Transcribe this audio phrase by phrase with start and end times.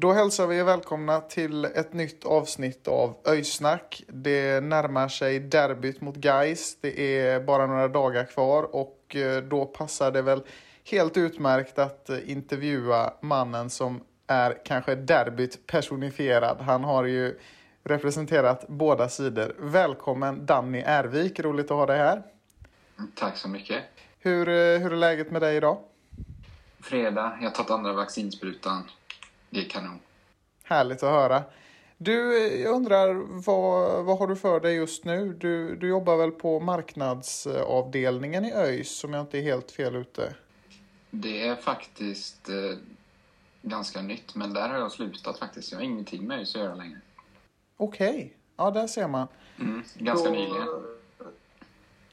[0.00, 4.02] Då hälsar vi er välkomna till ett nytt avsnitt av Öysnack.
[4.08, 6.76] Det närmar sig derbyt mot Gais.
[6.80, 10.42] Det är bara några dagar kvar och eh, då passar det väl
[10.84, 16.60] helt utmärkt att eh, intervjua mannen som är kanske derbyt personifierad.
[16.60, 17.38] Han har ju
[17.84, 19.54] representerat båda sidor.
[19.58, 22.22] Välkommen Danny Ervik, roligt att ha dig här.
[23.14, 23.82] Tack så mycket.
[24.18, 25.78] Hur, eh, hur är läget med dig idag?
[26.80, 28.82] Fredag, jag har tagit andra vaccinsprutan.
[29.50, 30.00] Det är kanon.
[30.64, 31.42] Härligt att höra.
[31.96, 35.32] Du, jag undrar, vad, vad har du för dig just nu?
[35.32, 40.34] Du, du jobbar väl på marknadsavdelningen i ÖIS, om jag inte är helt fel ute?
[41.10, 42.54] Det är faktiskt eh,
[43.62, 45.72] ganska nytt, men där har jag slutat faktiskt.
[45.72, 47.00] Jag har ingenting med ÖIS att göra längre.
[47.76, 49.28] Okej, ja där ser man.
[49.60, 50.66] Mm, ganska Då- nyligen.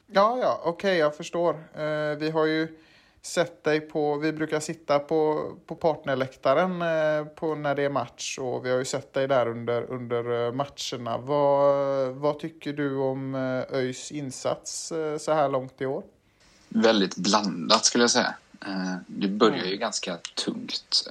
[0.08, 1.54] Ja, ja, okej, jag förstår.
[1.54, 2.78] Eh, vi har ju
[3.22, 8.38] sett dig på, vi brukar sitta på, på partnerläktaren eh, på, när det är match
[8.38, 11.18] och vi har ju sett dig där under, under eh, matcherna.
[11.18, 16.04] Vad, vad tycker du om eh, ÖIS insats så här långt i år?
[16.70, 18.36] Väldigt blandat skulle jag säga.
[19.08, 21.08] Det börjar ju ganska tungt.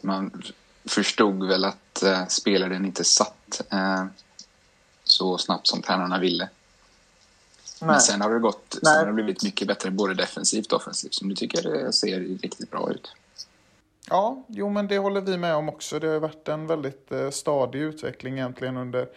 [0.00, 0.42] Man
[0.84, 3.62] förstod väl att spelaren inte satt
[5.04, 6.48] så snabbt som tränarna ville.
[7.80, 11.14] Men sen har det gått, sen har det blivit mycket bättre både defensivt och offensivt.
[11.14, 13.12] Så nu tycker jag det ser riktigt bra ut.
[14.10, 15.98] Ja, jo men det håller vi med om också.
[15.98, 19.08] Det har varit en väldigt eh, stadig utveckling egentligen under,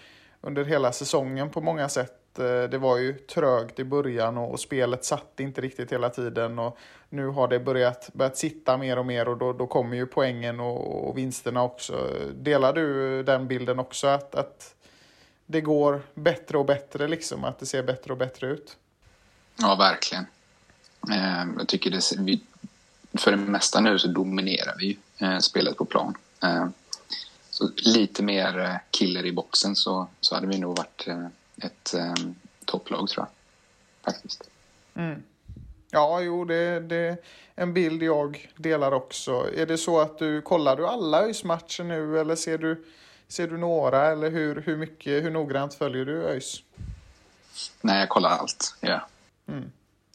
[0.41, 2.39] under hela säsongen på många sätt.
[2.39, 6.59] Eh, det var ju trögt i början och, och spelet satt inte riktigt hela tiden
[6.59, 6.77] och
[7.09, 10.59] nu har det börjat, börjat sitta mer och mer och då, då kommer ju poängen
[10.59, 12.07] och, och vinsterna också.
[12.33, 14.75] Delar du den bilden också att, att
[15.47, 18.77] det går bättre och bättre liksom, att det ser bättre och bättre ut?
[19.55, 20.25] Ja, verkligen.
[21.11, 22.41] Eh, jag tycker det, vi,
[23.13, 26.17] för det mesta nu så dominerar vi ju, eh, spelet på plan.
[26.43, 26.67] Eh,
[27.49, 31.25] så lite mer eh, killer i boxen så, så hade vi nog varit eh,
[31.57, 32.13] ett eh,
[32.65, 34.13] topplag tror jag.
[34.13, 34.49] Faktiskt.
[35.91, 37.17] Ja, jo, det, det är
[37.55, 39.49] en bild jag delar också.
[39.55, 42.85] Är det så att du kollar du alla ÖIS matcher nu eller ser du,
[43.27, 46.63] ser du några eller hur, hur mycket, hur noggrant följer du ÖIS?
[47.81, 48.75] Nej, jag kollar allt.
[48.79, 49.07] Ja.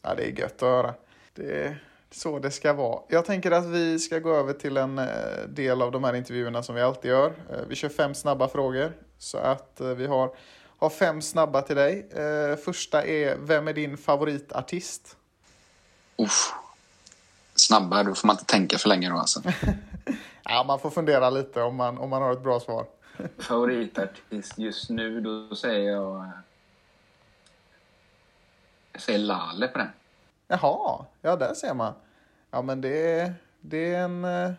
[0.01, 0.93] Ja, det är gött att höra.
[1.33, 3.01] Det är så det ska vara.
[3.09, 5.05] Jag tänker att vi ska gå över till en eh,
[5.47, 7.33] del av de här intervjuerna som vi alltid gör.
[7.51, 8.93] Eh, Vi kör fem snabba frågor.
[9.17, 10.35] Så att eh, vi har,
[10.77, 12.09] har fem snabba till dig.
[12.65, 15.17] Första är, vem är din favoritartist?
[16.17, 16.53] Uff.
[17.55, 19.41] Snabbare, då får man inte tänka för länge då alltså.
[20.45, 22.85] Ja, man får fundera lite om man, om man har ett bra svar.
[23.37, 26.15] Favoritartist just nu, då säger jag...
[26.15, 26.29] eh,
[28.91, 29.89] Jag säger Lale på den.
[30.47, 31.93] Jaha, ja där ser man.
[32.51, 34.51] Ja men det är, det är en eh,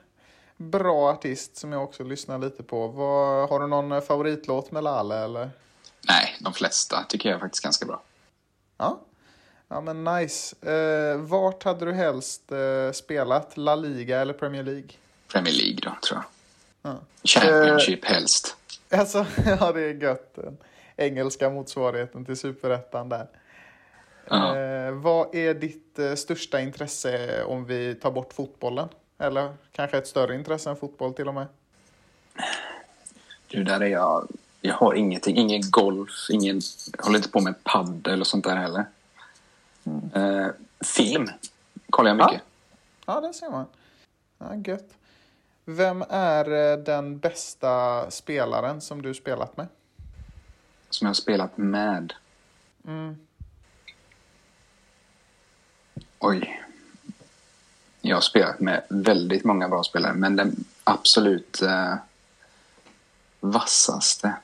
[0.57, 2.89] bra artist som jag också lyssnar lite på.
[2.89, 5.51] Vad, har du någon eh, favoritlåt med Lale eller?
[6.09, 8.03] Nej, de flesta tycker jag är faktiskt ganska bra.
[8.77, 9.01] Ja,
[9.69, 10.71] ja men nice.
[10.73, 13.57] Eh, vart hade du helst eh, spelat?
[13.57, 14.89] La Liga eller Premier League?
[15.29, 16.25] Premier League då, tror jag.
[16.85, 17.01] Ja.
[17.25, 18.57] Championship helst.
[18.91, 20.39] Alltså, ja det är gött.
[20.97, 23.27] Engelska motsvarigheten till superettan där.
[24.29, 24.57] Ja.
[24.57, 28.89] Eh, vad är ditt eh, största intresse om vi tar bort fotbollen?
[29.19, 31.47] Eller kanske ett större intresse än fotboll till och med?
[33.49, 34.29] Du, där är jag...
[34.61, 35.37] Jag har ingenting.
[35.37, 36.61] Ingen golf, ingen...
[36.97, 38.85] Jag håller inte på med paddel och sånt där heller.
[40.15, 40.47] Eh,
[40.85, 41.29] film
[41.91, 42.43] kollar jag mycket.
[43.07, 43.67] Ja, det ser man.
[44.39, 44.91] Ja, gött.
[45.65, 49.67] Vem är eh, den bästa spelaren som du spelat med?
[50.91, 52.13] Som jag har spelat med.
[56.19, 56.65] Oj.
[58.01, 61.95] jag har spelat med väldigt många bra spelare, men den absolut eh,
[63.41, 64.37] vassaste.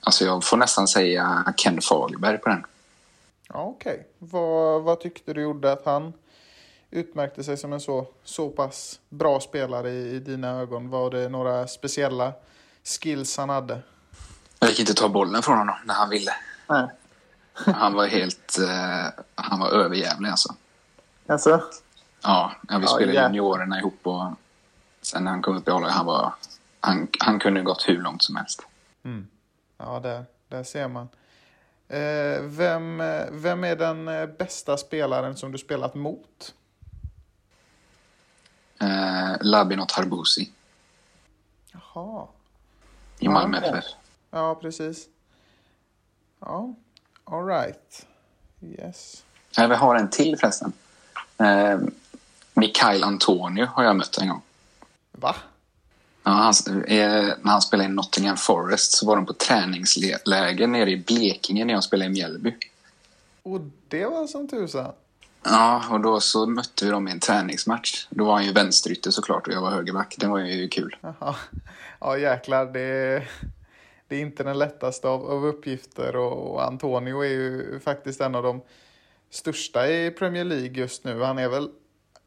[0.00, 2.66] Alltså jag får nästan säga Ken Fagerberg på den.
[3.48, 6.12] Ja, Okej, vad, vad tyckte du gjorde att han
[6.90, 10.90] utmärkte sig som en så, så pass bra spelare i, i dina ögon?
[10.90, 12.32] Var det några speciella
[12.84, 13.82] skills han hade?
[14.58, 16.32] Jag gick inte ta bollen från honom när han ville.
[16.68, 16.88] Nej.
[17.52, 18.58] Han var helt...
[18.58, 20.54] Eh, han var överjävlig alltså.
[21.26, 21.62] Alltså?
[22.22, 23.22] Ja, vi spelade ja.
[23.22, 24.26] juniorerna ihop och
[25.02, 26.34] sen när han kom upp i åldern, han var...
[26.80, 28.62] Han, han kunde gått hur långt som helst.
[29.78, 31.08] Ja, där, där ser man.
[31.88, 36.54] Eh, vem, eh, vem är den eh, bästa spelaren som du spelat mot?
[38.80, 40.50] Eh, Labinot Harbusi
[41.72, 42.26] Jaha.
[43.18, 43.68] i Ja, Malmö ja.
[43.76, 43.84] FF.
[44.30, 45.08] Ja, precis.
[46.40, 46.74] Ja,
[47.24, 48.06] all right.
[48.62, 49.24] Yes.
[49.58, 50.72] Eh, vi har en till förresten.
[51.38, 51.78] Eh,
[52.54, 54.42] Mikael Antonio har jag mött en gång.
[55.12, 55.36] Va?
[56.22, 56.52] Ja, han,
[56.86, 61.64] eh, när han spelade i Nottingham Forest så var de på träningsläger nere i Blekinge
[61.64, 62.56] när jag spelade i Mjällby.
[63.42, 64.92] Och det var som tusan.
[65.42, 68.06] Ja, och då så mötte vi dem i en träningsmatch.
[68.10, 70.16] Då var han ju vänsterytter såklart och jag var högerback.
[70.18, 70.96] Det var ju kul.
[71.00, 71.34] Jaha.
[72.00, 72.66] Ja, jäklar.
[72.66, 73.30] Det är,
[74.08, 78.34] det är inte den lättaste av, av uppgifter och, och Antonio är ju faktiskt en
[78.34, 78.62] av de
[79.30, 81.22] största i Premier League just nu.
[81.22, 81.70] Han är väl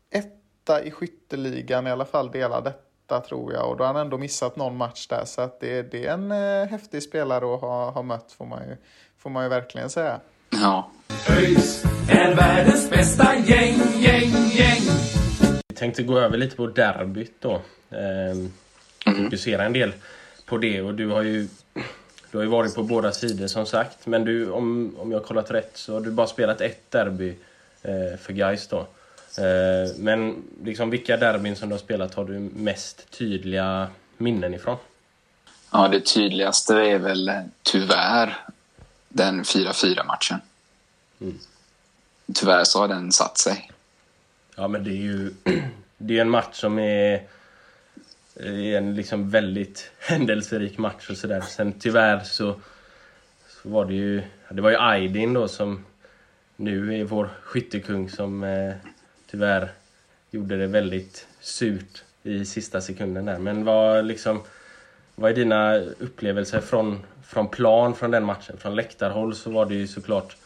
[0.09, 3.69] etta i skytteligan i alla fall, delar detta tror jag.
[3.69, 5.25] Och då har han ändå missat någon match där.
[5.25, 8.67] Så att det, det är en eh, häftig spelare att ha, ha mött får man,
[8.67, 8.77] ju,
[9.17, 10.19] får man ju verkligen säga.
[10.51, 10.91] Ja,
[11.29, 14.81] ÖIS är världens bästa gäng, gäng, gäng.
[15.67, 17.61] Vi tänkte gå över lite på derbyt då.
[17.89, 18.51] Ehm,
[19.05, 19.91] Fokusera en del
[20.45, 21.47] på det och du har ju
[22.31, 24.07] du har ju varit på båda sidor som sagt.
[24.07, 27.35] Men du, om, om jag har kollat rätt så har du bara spelat ett derby
[27.81, 28.79] eh, för Gais då.
[29.37, 33.87] Eh, men liksom vilka derbyn som du har spelat har du mest tydliga
[34.17, 34.77] minnen ifrån?
[35.73, 37.31] ja det tydligaste är väl
[37.63, 38.37] tyvärr
[39.13, 40.39] den 4-4 matchen.
[42.33, 43.71] Tyvärr så har den satt sig.
[44.55, 45.33] Ja men det är ju
[45.97, 47.23] det är en match som är,
[48.35, 51.41] är en liksom väldigt händelserik match och sådär.
[51.41, 52.59] Sen tyvärr så,
[53.47, 55.85] så var det ju, det var ju Aydin då som
[56.55, 58.73] nu är vår skyttekung som eh,
[59.31, 59.71] tyvärr
[60.31, 63.37] gjorde det väldigt surt i sista sekunden där.
[63.37, 64.41] Men vad liksom,
[65.21, 68.57] vad är dina upplevelser från, från plan från den matchen?
[68.57, 70.37] Från läktarhåll så var det ju såklart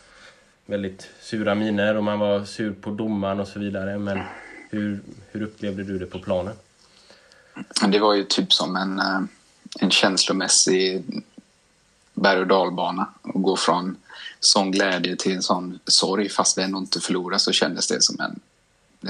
[0.65, 3.97] väldigt sura miner och man var sur på domaren och så vidare.
[3.97, 4.21] Men
[4.69, 4.99] hur,
[5.31, 6.53] hur upplevde du det på planen?
[7.87, 9.21] Det var ju typ som en, eh,
[9.79, 11.03] en känslomässig
[12.13, 13.07] berg och dalbana.
[13.21, 13.97] Och gå från
[14.39, 18.17] sån glädje till en sån sorg fast vi ändå inte förlorade så kändes det som
[18.19, 18.39] en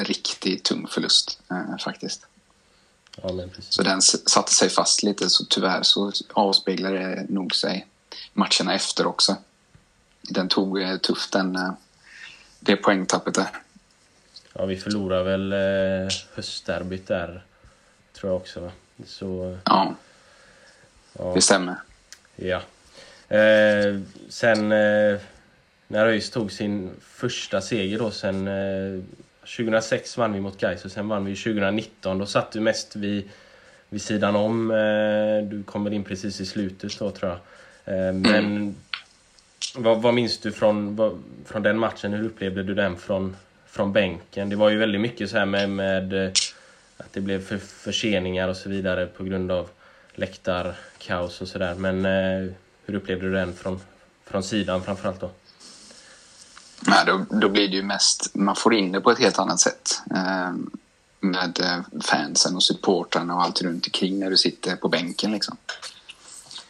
[0.06, 2.28] riktigt tung förlust eh, faktiskt.
[3.22, 3.30] Ja.
[3.70, 7.88] Så den satte sig fast lite så tyvärr så avspeglar det nog sig
[8.34, 9.36] matcherna efter också.
[10.22, 11.74] Den tog eh, tufft den, eh,
[12.60, 13.50] det poängtappet där.
[14.54, 17.44] Ja, vi förlorade väl eh, höstderbyt där,
[18.14, 18.60] tror jag också.
[18.60, 18.72] Va?
[19.06, 19.96] Så, Ja,
[21.18, 21.32] ja.
[21.36, 21.76] det stämmer.
[22.36, 22.62] Ja.
[23.38, 25.20] Eh, sen eh,
[25.88, 29.04] när ÖIS tog sin första seger då sen eh,
[29.46, 32.18] 2006 vann vi mot Gais och sen vann vi 2019.
[32.18, 33.30] Då satt du mest vid,
[33.90, 34.72] vid sidan om.
[34.72, 37.40] Eh, du kommer in precis i slutet då tror jag.
[37.96, 38.76] Eh, men
[39.76, 42.14] vad, vad minns du från, vad, från den matchen?
[42.14, 43.36] Hur upplevde du den från,
[43.66, 44.50] från bänken?
[44.50, 46.32] Det var ju väldigt mycket så här med, med eh,
[46.98, 49.70] att det blev för, förseningar och så vidare på grund av
[50.14, 51.76] läktarkaos och sådär.
[51.76, 52.06] Men
[52.86, 53.80] hur upplevde du den från,
[54.26, 55.30] från sidan framförallt då?
[56.80, 59.60] Nej, då, då blir det ju mest, man får in det på ett helt annat
[59.60, 60.02] sätt.
[60.16, 60.72] Ehm,
[61.22, 65.58] eh, med fansen och supportrarna och allt runt omkring när du sitter på bänken liksom.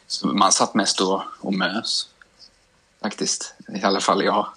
[0.07, 2.09] Så man satt mest och, och mös.
[3.01, 4.47] Faktiskt, i alla fall jag.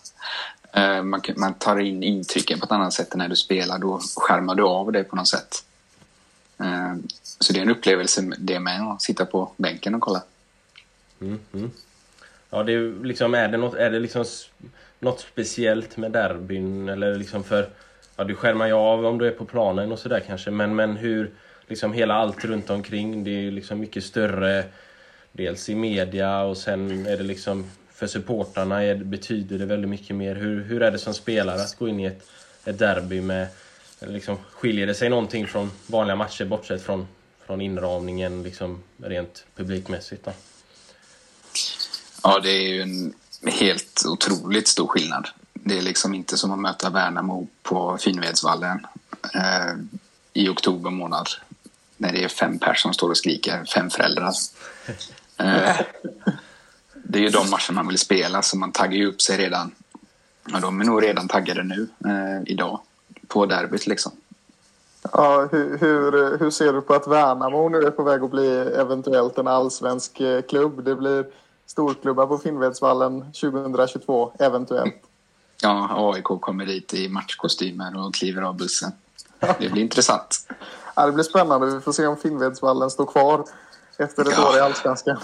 [0.73, 3.79] Eh, man, man tar in intrycken på ett annat sätt än när du spelar.
[3.79, 5.65] Då skärmar du av det på något sätt.
[6.59, 6.95] Eh,
[7.41, 10.23] så det är en upplevelse det med att sitta på bänken och kolla.
[11.21, 11.71] Mm, mm.
[12.51, 14.25] Ja, det är, liksom, är det något, är det liksom
[15.01, 16.89] något speciellt med derbyn?
[16.89, 17.69] Eller liksom för,
[18.17, 20.51] ja, du skärmar ju av om du är på planen och sådär kanske.
[20.51, 21.31] Men, men hur,
[21.67, 23.25] liksom hela allt runt omkring.
[23.25, 24.65] Det är ju liksom mycket större.
[25.33, 30.17] Dels i media och sen är det liksom för supportrarna är, betyder det väldigt mycket
[30.17, 30.35] mer.
[30.35, 32.29] Hur, hur är det som spelare att gå in i ett,
[32.65, 33.47] ett derby med...
[34.01, 37.09] Liksom, skiljer det sig någonting från vanliga matcher bortsett från,
[37.47, 40.25] från inramningen liksom, rent publikmässigt?
[40.25, 40.33] Då?
[42.23, 43.15] Ja, det är ju en
[43.47, 45.29] helt otroligt stor skillnad.
[45.53, 48.87] Det är liksom inte som att möta Värnamo på Finnvedsvallen
[49.35, 49.75] eh,
[50.33, 51.29] i oktober månad.
[51.97, 54.33] När det är fem personer som står och skriker, fem föräldrar.
[55.41, 55.81] Eh,
[56.95, 59.71] det är ju de matcher man vill spela, så man taggar ju upp sig redan.
[60.55, 62.81] Och de är nog redan taggade nu, eh, idag,
[63.29, 64.13] på derbyt liksom.
[65.13, 68.49] Ja, hur, hur, hur ser du på att Värnamo nu är på väg att bli
[68.57, 70.85] eventuellt en allsvensk eh, klubb?
[70.85, 71.27] Det blir
[71.69, 74.95] storklubbar på Finnvedsvallen 2022, eventuellt.
[75.63, 78.93] Ja, AIK kommer dit i matchkostymer och kliver av bussen.
[79.41, 80.49] Det blir intressant.
[80.97, 81.67] Ja, det blir spännande.
[81.67, 83.45] Vi får se om Finnvedsvallen står kvar
[83.97, 84.51] efter ett Ja.
[84.51, 85.17] år i Allsvenskan.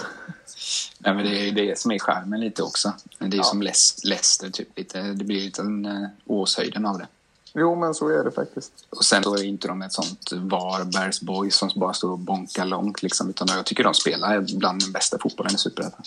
[0.98, 2.92] Ja, men det är det som är charmen lite också.
[3.18, 4.78] Det är som Leicester, Leicester typ.
[4.78, 7.06] Lite, det blir lite en uh, åshöjden av det.
[7.54, 8.72] Jo, men så är det faktiskt.
[8.90, 12.64] Och sen så är inte de ett sånt Varbergs boys som bara står och bonkar
[12.64, 13.02] långt.
[13.02, 16.02] Liksom, utan jag tycker de spelar bland den bästa fotbollen i Superettan.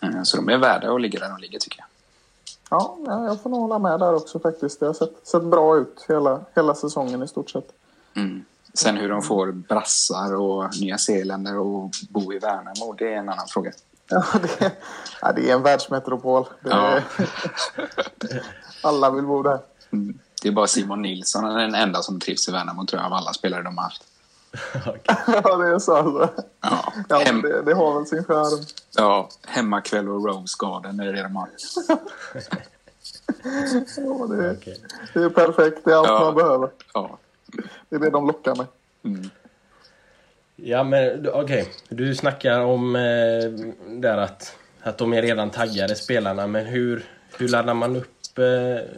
[0.00, 1.86] Eh, Så de är värda att ligga där de ligger tycker jag.
[2.70, 4.80] Ja, ja, jag får nog hålla med där också faktiskt.
[4.80, 7.68] Det har sett, sett bra ut hela, hela säsongen i stort sett.
[8.14, 8.44] Mm.
[8.74, 13.28] Sen hur de får brassar och nya zeeländare och bo i Värnamo, det är en
[13.28, 13.72] annan fråga.
[14.08, 14.72] Ja, det,
[15.20, 16.44] ja, det är en världsmetropol.
[16.64, 17.04] Är,
[18.82, 19.58] alla vill bo där.
[19.90, 20.18] Mm.
[20.42, 23.12] Det är bara Simon Nilsson, är den enda som trivs i Värnamo tror jag, av
[23.12, 24.04] alla spelare de har haft.
[25.44, 26.42] Ja, det är så alltså.
[26.60, 28.64] Ja, Ja, Hem, det, det har väl sin charm.
[28.96, 31.48] ja hemmakväll och Rose Garden är det de har.
[33.96, 34.80] Ja, det, är- Okej.
[35.14, 35.84] det är perfekt.
[35.84, 36.20] Det är allt Ja.
[36.20, 36.68] man behöver.
[36.94, 37.18] Ja.
[37.88, 38.66] Det är det de lockar med.
[39.04, 39.30] Mm.
[40.56, 43.02] Ja men okej, du snackar om eh,
[43.88, 47.04] där att, att de är redan taggade spelarna men hur,
[47.38, 48.44] hur laddar man upp eh,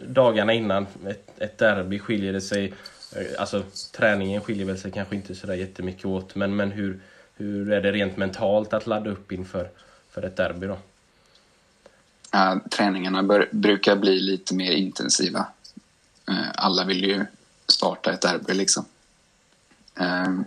[0.07, 1.99] dagarna innan ett, ett derby?
[1.99, 2.73] Skiljer det sig,
[3.15, 6.99] Eh, alltså träningen skiljer väl sig kanske inte sådär jättemycket åt men, men hur,
[7.35, 9.69] hur är det rent mentalt att ladda upp inför
[10.09, 10.77] för ett derby då?
[12.31, 15.47] Ja, träningarna bör, brukar bli lite mer intensiva.
[16.27, 17.25] Eh, alla vill ju
[17.67, 18.85] starta ett derby liksom.
[19.99, 20.39] Eh,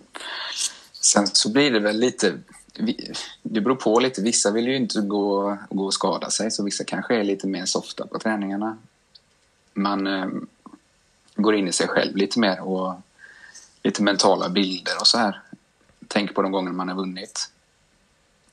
[1.00, 2.38] sen så blir det väl lite...
[3.42, 4.23] Det beror på lite.
[4.23, 7.66] Vissa vill ju inte gå, gå och skada sig så vissa kanske är lite mer
[7.66, 8.78] softa på träningarna.
[9.75, 10.07] Man
[11.35, 12.95] går in i sig själv lite mer och
[13.83, 15.41] lite mentala bilder och så här.
[16.09, 17.49] Tänker på de gånger man har vunnit.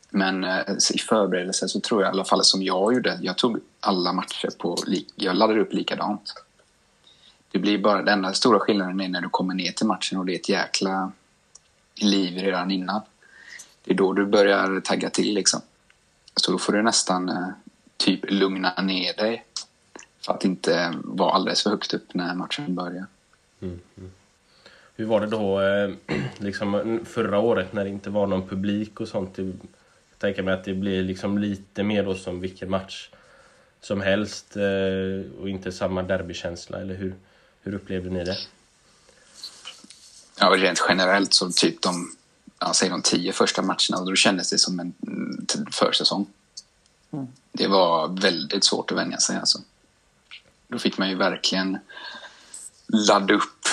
[0.10, 3.20] Men eh, i förberedelse så tror jag i alla fall som jag gjorde.
[3.22, 4.78] Jag tog alla matcher på...
[5.16, 6.34] Jag laddade upp likadant.
[7.52, 10.26] Det blir bara den enda stora skillnaden är när du kommer ner till matchen och
[10.26, 11.12] det är ett jäkla
[11.96, 13.02] liv redan innan.
[13.84, 15.62] Det är då du börjar tagga till liksom.
[16.36, 17.48] Så då får du nästan eh,
[17.98, 19.46] typ lugna ner dig.
[20.22, 23.06] För att inte vara alldeles för högt upp när matchen börjar.
[24.96, 25.90] Hur var det då eh,
[26.38, 29.38] liksom förra året när det inte var någon publik och sånt?
[29.38, 29.54] Jag
[30.18, 33.10] tänker mig att det blir liksom lite mer då som vilken match
[33.82, 37.16] som helst eh, och inte samma derbykänsla, eller hur?
[37.62, 38.38] Hur upplevde ni det?
[40.40, 42.12] Ja, rent generellt så typ de,
[42.60, 46.28] ja, säg de tio första matcherna, då kändes det som en mm, försäsong.
[47.52, 49.60] Det var väldigt svårt att vänja sig alltså.
[50.70, 51.78] Då fick man ju verkligen
[52.88, 53.68] ladda upp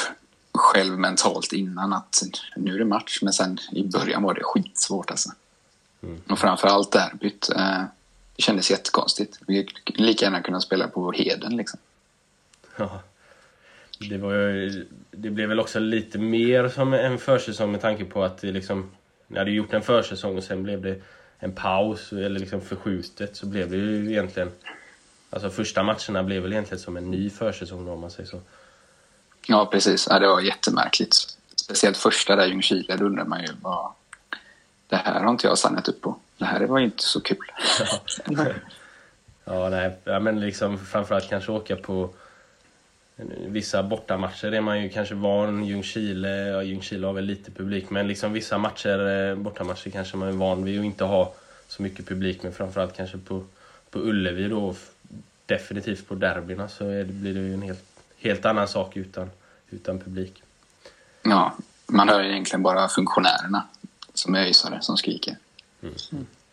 [0.52, 2.22] själv mentalt innan att
[2.56, 5.30] nu är det match, men sen i början var det skitsvårt alltså.
[6.28, 7.48] Och framförallt derbyt.
[7.56, 7.82] Eh,
[8.36, 9.38] det kändes jättekonstigt.
[9.46, 11.78] Vi lika gärna kunna spela på Heden liksom.
[12.76, 13.00] Ja.
[14.10, 18.24] Det, var ju, det blev väl också lite mer som en försäsong med tanke på
[18.24, 18.90] att det liksom...
[19.28, 21.02] När du gjort en försäsong och sen blev det
[21.38, 24.50] en paus eller liksom förskjutet så blev det ju egentligen...
[25.36, 28.40] Alltså första matcherna blev väl egentligen som en ny försäsong då, om man säger så.
[29.46, 30.06] Ja, precis.
[30.10, 31.16] Ja, det var jättemärkligt.
[31.56, 33.92] Speciellt första där, Ljungskile, då undrar man ju vad...
[34.88, 36.16] Det här har inte jag signat upp på.
[36.38, 37.52] Det här var ju inte så kul.
[39.44, 39.96] Ja, nej.
[40.04, 42.10] Ja, men liksom framförallt kanske åka på
[43.46, 45.64] vissa bortamatcher är man ju kanske van.
[45.64, 50.28] Ljungskile, ja Ljungskile har väl lite publik, men liksom vissa matcher, eh, bortamatcher kanske man
[50.28, 51.34] är van vid att inte ha
[51.68, 53.44] så mycket publik, men framförallt kanske på,
[53.90, 54.74] på Ullevi då,
[55.46, 57.84] definitivt på derbyna så det, blir det ju en helt,
[58.18, 59.30] helt annan sak utan,
[59.70, 60.42] utan publik.
[61.22, 63.66] Ja, man hör egentligen bara funktionärerna
[64.14, 65.36] som är öisare som skriker.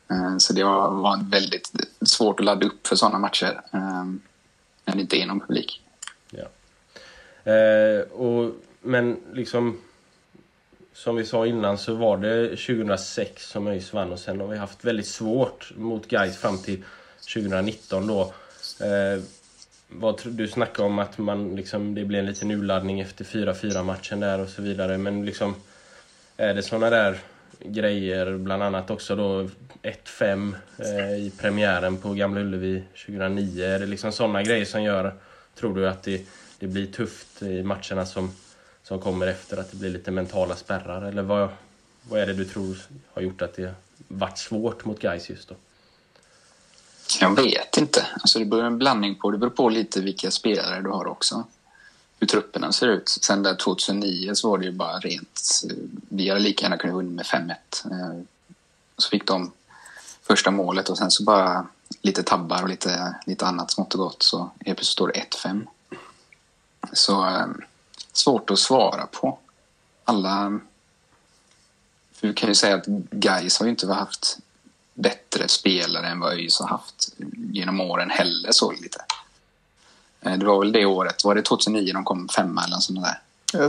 [0.10, 1.72] Eh, Så det var, var väldigt
[2.02, 4.06] svårt att ladda upp för sådana matcher eh,
[4.86, 5.82] när det inte är någon publik.
[6.30, 6.46] Ja.
[7.52, 9.78] Eh, och, men liksom
[10.94, 14.58] som vi sa innan så var det 2006 som ÖIS vann och sen har vi
[14.58, 16.84] haft väldigt svårt mot Gais fram till
[17.34, 18.34] 2019 då.
[18.84, 19.22] Eh,
[19.88, 24.20] vad, du snackade om att man liksom, det blir en liten urladdning efter 4-4 matchen
[24.20, 25.56] där och så vidare men liksom
[26.38, 27.20] är det sådana där
[27.60, 29.50] grejer, bland annat också då
[29.84, 33.64] 1-5 eh, i premiären på Gamla Ullevi 2009.
[33.64, 35.14] Är det liksom sådana grejer som gör,
[35.56, 36.26] tror du att det,
[36.60, 38.32] det blir tufft i matcherna som,
[38.84, 41.02] som kommer efter, att det blir lite mentala spärrar?
[41.02, 41.50] Eller vad,
[42.10, 42.78] vad är det du tror
[43.14, 43.74] har gjort att det
[44.08, 45.56] varit svårt mot Gais just då?
[47.20, 48.08] Jag vet inte.
[48.14, 49.32] Alltså det beror en blandning på.
[49.32, 51.44] Det beror på lite vilka spelare du har också.
[52.20, 53.10] Hur trupperna ser ut.
[53.10, 55.42] Sen där 2009 så var det ju bara rent...
[55.70, 55.76] Eh,
[56.10, 57.52] vi hade lika gärna kunnat vinna med 5-1.
[57.92, 58.24] Eh,
[58.98, 59.52] så fick de
[60.22, 61.68] första målet och sen så bara
[62.02, 65.68] lite tabbar och lite, lite annat smått och gott så helt plötsligt står det 1-5.
[66.94, 67.48] Så eh,
[68.14, 69.40] svårt att svara på.
[70.06, 70.60] Alla...
[72.14, 74.40] För vi kan ju säga att Gais har ju inte haft
[74.94, 77.10] bättre spelare än vad ÖIS har haft
[77.52, 79.02] genom åren heller så lite.
[80.22, 83.20] Eh, det var väl det året, var det 2009 de kom femma eller sånt där?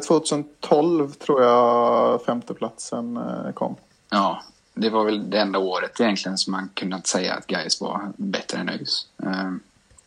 [0.01, 3.77] 2012 tror jag femteplatsen eh, kom.
[4.11, 4.43] Ja,
[4.75, 8.59] det var väl det enda året egentligen som man kunde säga att Gais var bättre
[8.59, 9.07] än ÖIS.
[9.23, 9.53] Eh,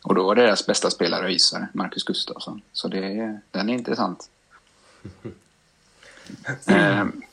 [0.02, 2.62] och då var deras bästa spelare ÖISare, Marcus Gustafsson.
[2.72, 4.30] Så det, den är intressant.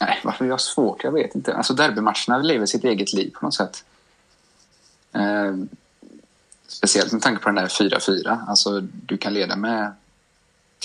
[0.00, 1.04] Nej, varför jag har svårt?
[1.04, 1.54] Jag vet inte.
[1.54, 3.84] Alltså derbymatcherna lever sitt eget liv på något sätt.
[5.12, 5.54] Eh,
[6.66, 8.46] speciellt med tanke på den där 4-4.
[8.48, 9.92] Alltså, du kan leda med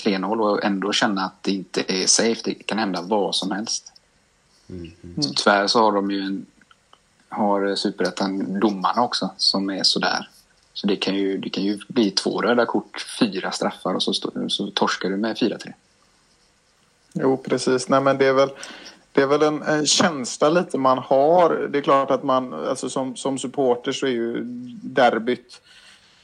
[0.04, 2.40] 3-0 och ändå känna att det inte är safe.
[2.44, 3.92] Det kan hända vad som helst.
[4.68, 5.22] Mm.
[5.22, 6.46] Så tyvärr så har de ju en,
[7.28, 10.28] har superettan domarna också som är sådär.
[10.72, 14.12] Så det kan ju, det kan ju bli två röda kort, fyra straffar och så,
[14.48, 15.72] så torskar du med 4-3.
[17.12, 17.88] Jo, precis.
[17.88, 18.50] Nej, men det är väl
[19.14, 21.68] det är väl en, en, känsla lite man har.
[21.72, 24.40] Det är klart att man, alltså som, som supporter så är ju
[24.82, 25.60] derbyt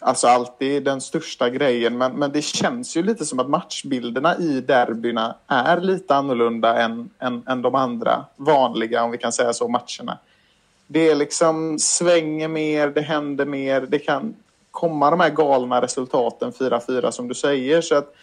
[0.00, 1.98] alltså alltid den största grejen.
[1.98, 7.10] Men, men det känns ju lite som att matchbilderna i derbyna är lite annorlunda än,
[7.18, 10.18] än, än de andra vanliga, om vi kan säga så, matcherna.
[10.86, 14.34] Det är liksom svänger mer, det händer mer, det kan
[14.70, 17.80] komma de här galna resultaten 4-4 som du säger.
[17.80, 18.14] Så att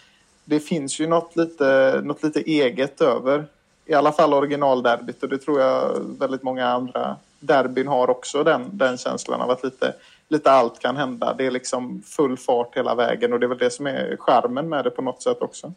[0.45, 3.45] det finns ju något lite, något lite eget över
[3.87, 8.77] i alla fall originalderbyt och det tror jag väldigt många andra derbyn har också den,
[8.77, 9.93] den känslan av att lite,
[10.27, 11.33] lite allt kan hända.
[11.33, 14.69] Det är liksom full fart hela vägen och det är väl det som är charmen
[14.69, 15.73] med det på något sätt också.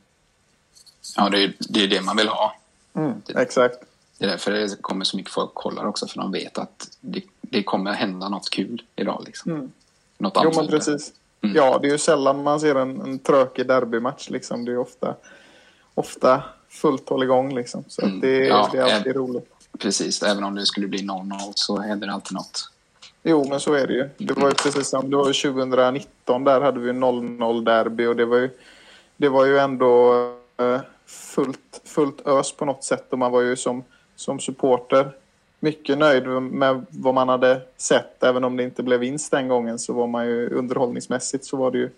[1.17, 2.55] Ja, det är det, är det man vill ha.
[2.95, 3.77] Mm, exakt.
[4.19, 7.23] Det är därför det kommer så mycket folk kollar också för de vet att det,
[7.41, 9.23] det kommer hända något kul idag.
[9.27, 9.53] Liksom.
[9.53, 9.73] Mm.
[10.19, 11.13] Något jo, men precis.
[11.43, 11.57] Mm.
[11.57, 14.31] Ja, det är ju sällan man ser en, en trökig derbymatch.
[14.31, 14.65] Liksom.
[14.65, 15.15] Det är ofta,
[15.95, 17.85] ofta fullt hålligång liksom.
[17.89, 18.21] Så mm.
[18.21, 19.49] det, ja, det, är alltid roligt.
[19.79, 22.71] Precis, även om det skulle bli 0-0 så händer det alltid något.
[23.23, 24.09] Jo, men så är det ju.
[24.19, 26.45] Det var ju precis som det var 2019.
[26.45, 28.51] Där hade vi 0-0 derby och det var ju,
[29.17, 30.15] det var ju ändå
[30.57, 33.85] eh, fullt, fullt ös på något sätt och man var ju som,
[34.17, 35.13] som supporter
[35.61, 38.23] mycket nöjd med vad man hade sett.
[38.23, 41.71] Även om det inte blev vinst den gången så var man ju underhållningsmässigt så var
[41.71, 41.91] det ju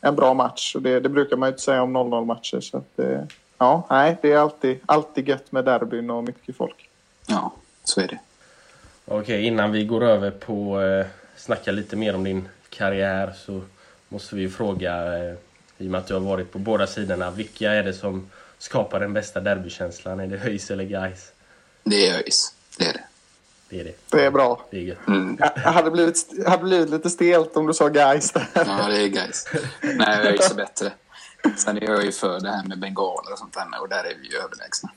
[0.00, 0.76] en bra match.
[0.76, 2.60] Och det, det brukar man ju inte säga om 0-0 matcher.
[2.60, 3.28] Så det,
[3.64, 6.88] ja, nej, det är alltid, alltid gött med derbyn och mycket folk.
[7.26, 7.52] Ja,
[7.84, 8.18] så är det.
[9.04, 13.60] Okej, innan vi går över på eh, snacka lite mer om din karriär så
[14.08, 15.34] måste vi fråga, eh,
[15.78, 19.00] i och med att du har varit på båda sidorna, vilka är det som skapar
[19.00, 20.20] den bästa derbykänslan?
[20.20, 21.32] Är det ÖIS eller Gais?
[21.84, 23.04] Det är ÖIS, det är det.
[23.68, 23.94] Det är det.
[24.10, 24.66] Det är bra.
[24.70, 25.08] Det är gött.
[25.08, 25.38] Mm.
[25.38, 28.20] Jag hade blivit, hade blivit lite stelt om du sa där.
[28.54, 29.48] Ja, det är Gais.
[29.82, 30.92] Nej, ÖIS är bättre.
[31.56, 34.14] Sen är jag ju för det här med bengaler och sånt där och där är
[34.22, 34.90] vi ju överlägsna.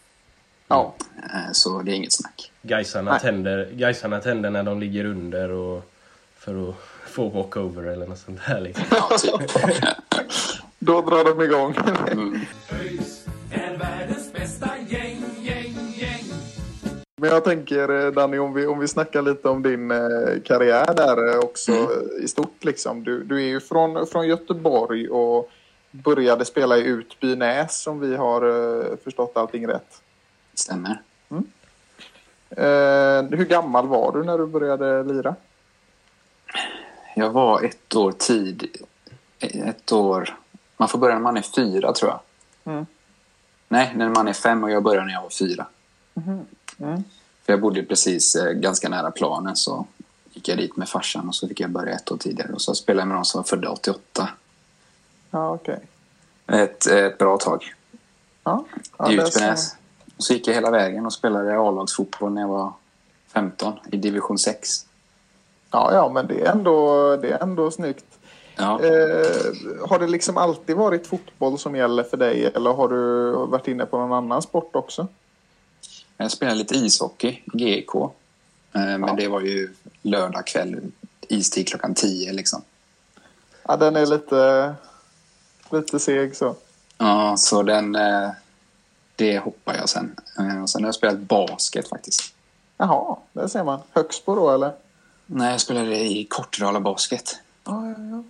[0.68, 0.96] Ja.
[1.18, 2.52] Eh, så det är inget snack.
[2.62, 5.92] Gaisarna tänder, Gaisarna tänder när de ligger under och
[6.40, 8.86] för att få walkover eller något sånt där liksom.
[8.92, 9.52] Ja, typ.
[10.80, 11.76] Då drar de igång.
[12.12, 12.40] Mm.
[17.22, 20.94] Men jag tänker eh, Danny, om vi, om vi snackar lite om din eh, karriär
[20.94, 22.24] där också mm.
[22.24, 23.04] i stort liksom.
[23.04, 25.52] Du, du är ju från, från Göteborg och
[26.04, 30.02] började spela i Utbynäs om vi har uh, förstått allting rätt.
[30.54, 31.02] Stämmer.
[31.30, 31.44] Mm.
[32.52, 35.36] Uh, hur gammal var du när du började lira?
[37.16, 38.78] Jag var ett år tid.
[39.40, 40.38] Ett år.
[40.78, 42.20] Man får börja när man är fyra tror jag.
[42.74, 42.86] Mm.
[43.68, 45.66] Nej, när man är fem och jag började när jag var fyra.
[46.16, 46.46] Mm.
[46.80, 47.04] Mm.
[47.46, 49.86] För jag bodde precis eh, ganska nära planen så
[50.34, 52.54] gick jag dit med farsan och så fick jag börja ett år tidigare.
[52.54, 54.30] Och så spelade jag med de som var födda 88.
[55.32, 55.80] Ja, okej.
[56.48, 56.62] Okay.
[56.64, 57.74] Ett, ett bra tag.
[58.44, 58.66] Ja,
[58.98, 59.76] ja I Utbenäs.
[60.18, 62.74] Och så gick jag hela vägen och spelade A-lagsfotboll när jag var
[63.34, 64.86] 15 i division 6.
[65.72, 68.06] Ja, ja, men det är ändå, det är ändå snyggt.
[68.56, 68.84] Ja.
[68.84, 73.68] Eh, har det liksom alltid varit fotboll som gäller för dig eller har du varit
[73.68, 75.08] inne på någon annan sport också?
[76.18, 77.96] Jag spelade lite ishockey i GK.
[78.74, 79.14] Eh, Men Ja.
[79.18, 80.82] det var ju lördag kväll,
[81.22, 82.62] istid klockan 10 liksom.
[83.64, 84.74] Ja, den är lite,
[85.74, 86.56] lite seg så.
[86.98, 87.96] Ja, så den...
[87.96, 88.30] eh,
[89.16, 90.16] Det hoppar jag sen.
[90.40, 92.22] Eh, Och sen har jag spelat basket faktiskt.
[92.78, 93.80] Jaha, det ser man.
[93.92, 94.74] Högsbo då eller?
[95.26, 97.36] Nej, jag spelade i Kortedala basket.
[97.66, 98.24] Ja, ja, ja.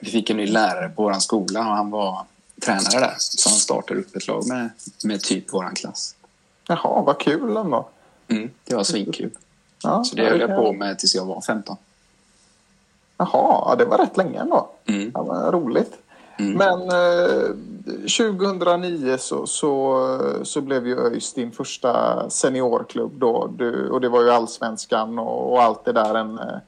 [0.00, 2.24] Vi fick en ny lärare på vår skola och han var
[2.62, 3.14] tränare där.
[3.18, 4.70] Så han startade upp ett lag med,
[5.04, 6.14] med typ våran klass.
[6.68, 7.88] Jaha, vad kul ändå.
[8.28, 9.30] Mm, det var svinkul.
[9.82, 11.76] Ja, Så det höll jag på med tills jag var 15.
[13.16, 13.28] Jaha,
[13.68, 14.68] ja, det var rätt länge ändå.
[14.86, 15.10] Mm.
[15.14, 15.20] Ja,
[15.52, 15.92] roligt.
[16.38, 16.58] Mm.
[16.58, 17.54] Men eh,
[17.86, 23.50] 2009 så, så, så blev ju ÖIS din första seniorklubb då.
[23.58, 26.14] Du, och det var ju allsvenskan och, och allt det där.
[26.14, 26.58] En eh,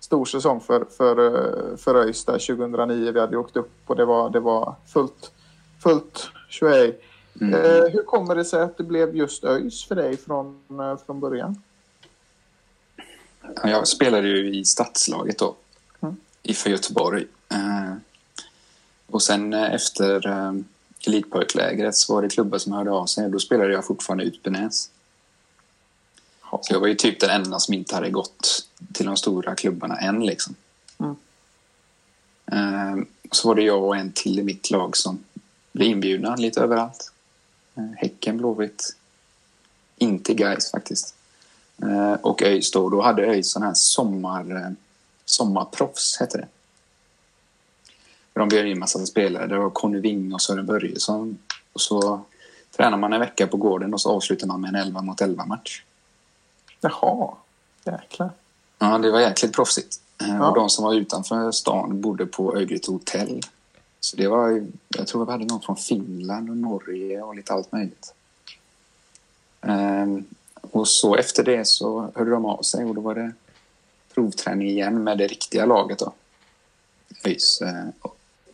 [0.00, 3.12] stor säsong för, för, eh, för ÖIS där 2009.
[3.12, 5.32] Vi hade ju åkt upp och det var, det var fullt,
[5.82, 7.00] fullt tjohej.
[7.40, 7.54] Mm.
[7.54, 11.20] Eh, hur kommer det sig att det blev just ÖIS för dig från, eh, från
[11.20, 11.62] början?
[13.42, 15.54] Ja, Jag spelade ju i stadslaget då.
[16.00, 16.16] Mm.
[16.42, 17.26] I för Göteborg.
[17.52, 17.94] Eh,
[19.12, 20.52] och sen eh, efter eh,
[21.06, 23.30] elitpojklägret så var det klubbar som hörde av sig.
[23.30, 24.90] Då spelade jag fortfarande Utbenäs.
[26.60, 29.96] Så jag var ju typ den enda som inte hade gått till de stora klubbarna
[29.96, 30.54] än liksom.
[30.98, 31.16] Mm.
[32.52, 35.24] Eh, så var det jag och en till i mitt lag som
[35.72, 37.12] blev inbjudna lite överallt.
[37.74, 38.96] Eh, Häcken, Blåvitt.
[39.96, 41.14] Inte Gais faktiskt.
[41.82, 42.88] Eh, och ÖIS då.
[42.88, 44.74] Då hade ÖIS sån här sommar,
[45.24, 46.48] sommarproffs, hette det.
[48.32, 49.46] De bjöd in massa spelare.
[49.46, 51.38] Det var Conny Wing och Sören Börjesson.
[51.72, 52.20] Och så
[52.76, 55.44] tränar man en vecka på gården och så avslutar man med en 11 mot 11
[55.44, 55.82] match.
[56.80, 57.34] Jaha,
[57.84, 58.30] jäklar.
[58.78, 60.00] Ja, det var jäkligt proffsigt.
[60.20, 60.48] Eh, Ja.
[60.48, 63.40] Och de som var utanför stan bodde på Örgryte hotell.
[64.00, 67.72] Så det var jag tror vi hade någon från Finland och Norge och lite allt
[67.72, 68.14] möjligt.
[69.60, 70.24] Ehm,
[70.70, 73.32] och så efter det så hörde de av sig och då var det
[74.14, 76.12] provträning igen med det riktiga laget då.
[77.24, 77.84] ÖIS, eh,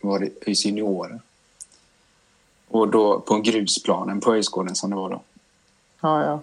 [0.01, 1.21] var det ÖIS juniorer.
[2.67, 5.21] Och då på grusplanen på ÖISgården som det var då.
[6.01, 6.39] Ja, ja.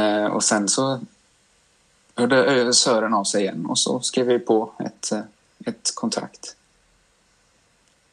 [0.00, 1.00] Eh, och sen så
[2.16, 5.20] hörde Sören av sig igen och så skrev vi på ett, eh,
[5.66, 6.56] ett kontrakt.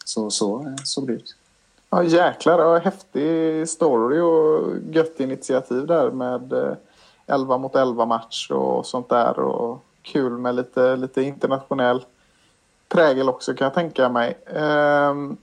[0.05, 1.35] Så så eh, såg det ut.
[1.89, 2.59] Ja, jäklar.
[2.59, 6.73] Ja, häftig story och gött initiativ där med eh,
[7.27, 9.39] 11 mot 11 match och sånt där.
[9.39, 12.05] Och kul med lite, lite internationell
[12.91, 14.37] prägel också kan jag tänka mig.
[14.55, 15.37] Ehm,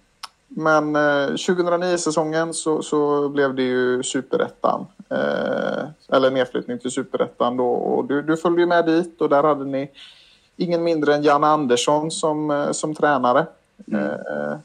[0.48, 4.86] Men eh, 2009-säsongen så, så blev det ju superettan.
[5.10, 7.68] Eh, eller nedflyttning till superettan då.
[7.68, 9.90] Och du, du följde ju med dit och där hade ni
[10.56, 13.46] ingen mindre än Janne Andersson som, eh, som tränare.
[13.92, 14.58] Eh,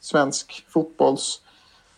[0.00, 1.40] svensk fotbolls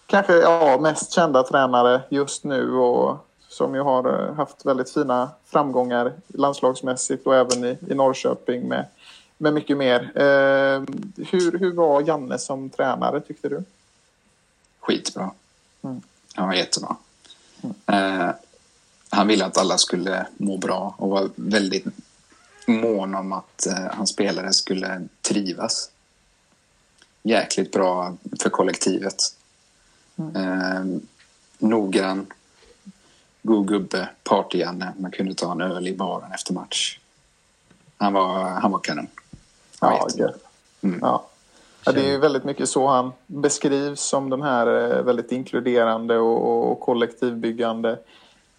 [0.07, 3.17] kanske ja, mest kända tränare just nu och
[3.49, 8.85] som ju har eh, haft väldigt fina framgångar landslagsmässigt och även i, i Norrköping med,
[9.43, 10.01] med mycket mer.
[10.15, 10.83] Eh,
[11.31, 13.65] hur, hur var Janne som tränare tyckte du?
[14.81, 15.31] Skitbra.
[15.83, 16.03] Mm.
[16.35, 16.97] Han var jättebra.
[17.87, 18.31] Eh,
[19.09, 21.85] han ville att alla skulle må bra och var väldigt
[22.67, 25.91] mån om att eh, hans spelare skulle trivas.
[27.23, 29.37] Jäkligt bra för kollektivet.
[30.17, 30.85] Eh,
[31.59, 32.27] noggrann,
[33.43, 34.93] god gubbe, party-Janne.
[34.99, 36.99] Man kunde ta en öl i baren efter match.
[37.97, 39.09] Han var, han var kanon.
[39.83, 40.45] Ja, gött.
[41.01, 41.25] Ja.
[41.85, 46.19] Ja, det är ju väldigt mycket så han beskrivs som den här eh, väldigt inkluderande
[46.19, 47.99] och, och kollektivbyggande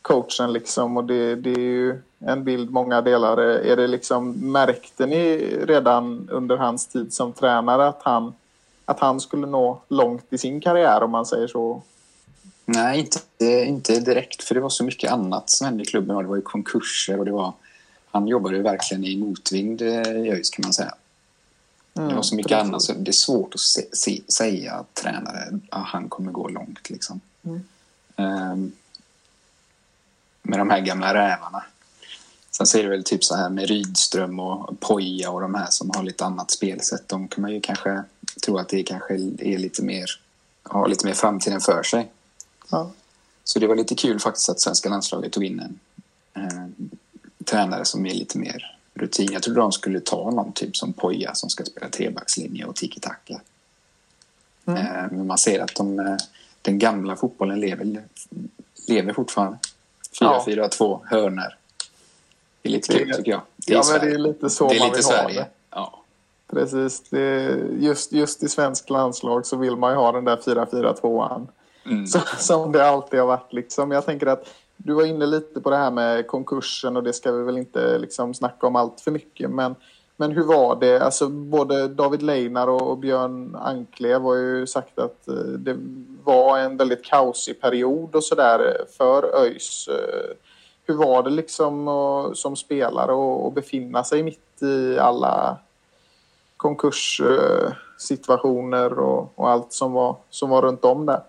[0.02, 3.38] coachen liksom och det, det är ju en bild många delar.
[3.42, 8.34] Är det liksom, märkte ni redan under hans tid som tränare att han,
[8.86, 11.82] att han skulle nå långt i sin karriär om man säger så?
[12.66, 14.44] Nej, inte, inte direkt.
[14.44, 16.18] För det var så mycket annat som hände i klubben.
[16.18, 17.54] Det var ju konkurser och det var...
[18.12, 20.94] Han jobbade ju verkligen i motvind eh, i ÖIS kan man säga.
[21.94, 22.68] Det var så mycket precis.
[22.70, 22.82] annat.
[22.82, 26.90] Så det är svårt att se, se, säga att tränare, ja, han kommer gå långt
[26.90, 27.22] liksom.
[27.44, 27.64] Mm.
[28.16, 28.72] Ehm,
[30.42, 31.64] med de här gamla rävarna.
[32.52, 35.68] Sen så är det väl typ så här med Rydström och Poja och de här
[35.70, 37.08] som har lite annat spelsätt.
[37.08, 38.04] De kan man ju kanske
[38.46, 40.06] tro att det kanske är lite mer,
[40.64, 42.12] har lite mer framtiden för sig.
[42.70, 42.92] Ja.
[43.44, 45.80] Så det var lite kul faktiskt att svenska landslaget tog in en
[46.34, 46.88] eh,
[47.46, 49.30] tränare som är lite mer rutin.
[49.32, 53.42] Jag trodde de skulle ta någon typ som Poja som ska spela trebackslinje och tiki-taka.
[54.66, 54.80] Mm.
[54.80, 56.16] Eh, men man ser att de, eh,
[56.62, 58.04] den gamla fotbollen lever,
[58.88, 59.58] lever fortfarande.
[60.20, 61.58] 4-4-2, hörner.
[62.62, 63.42] Det är lite kul Det- tycker jag.
[63.66, 65.40] Ja, men det är lite så det är man lite vill ha Sverige.
[65.40, 65.48] det.
[65.70, 66.00] Ja.
[66.48, 67.04] Precis.
[67.10, 71.48] Det är, just, just i svensk landslag så vill man ju ha den där 4-4-2an.
[71.86, 72.08] Mm.
[72.40, 73.54] Som det alltid har varit.
[73.54, 73.92] Liksom.
[73.92, 74.48] Jag tänker att
[74.78, 77.98] du var inne lite på det här med konkursen och det ska vi väl inte
[77.98, 79.50] liksom snacka om allt för mycket.
[79.50, 79.76] Men,
[80.16, 81.00] men hur var det?
[81.00, 85.78] Alltså både David Leinar och Björn Anklev har ju sagt att eh, det
[86.24, 89.88] var en väldigt kaosig period och sådär för ÖIS.
[89.88, 90.36] Eh,
[90.86, 91.90] hur var det liksom
[92.36, 95.58] som spelare att befinna sig mitt i alla
[96.58, 101.22] konkurssituationer och, och allt som var, som var runt om där?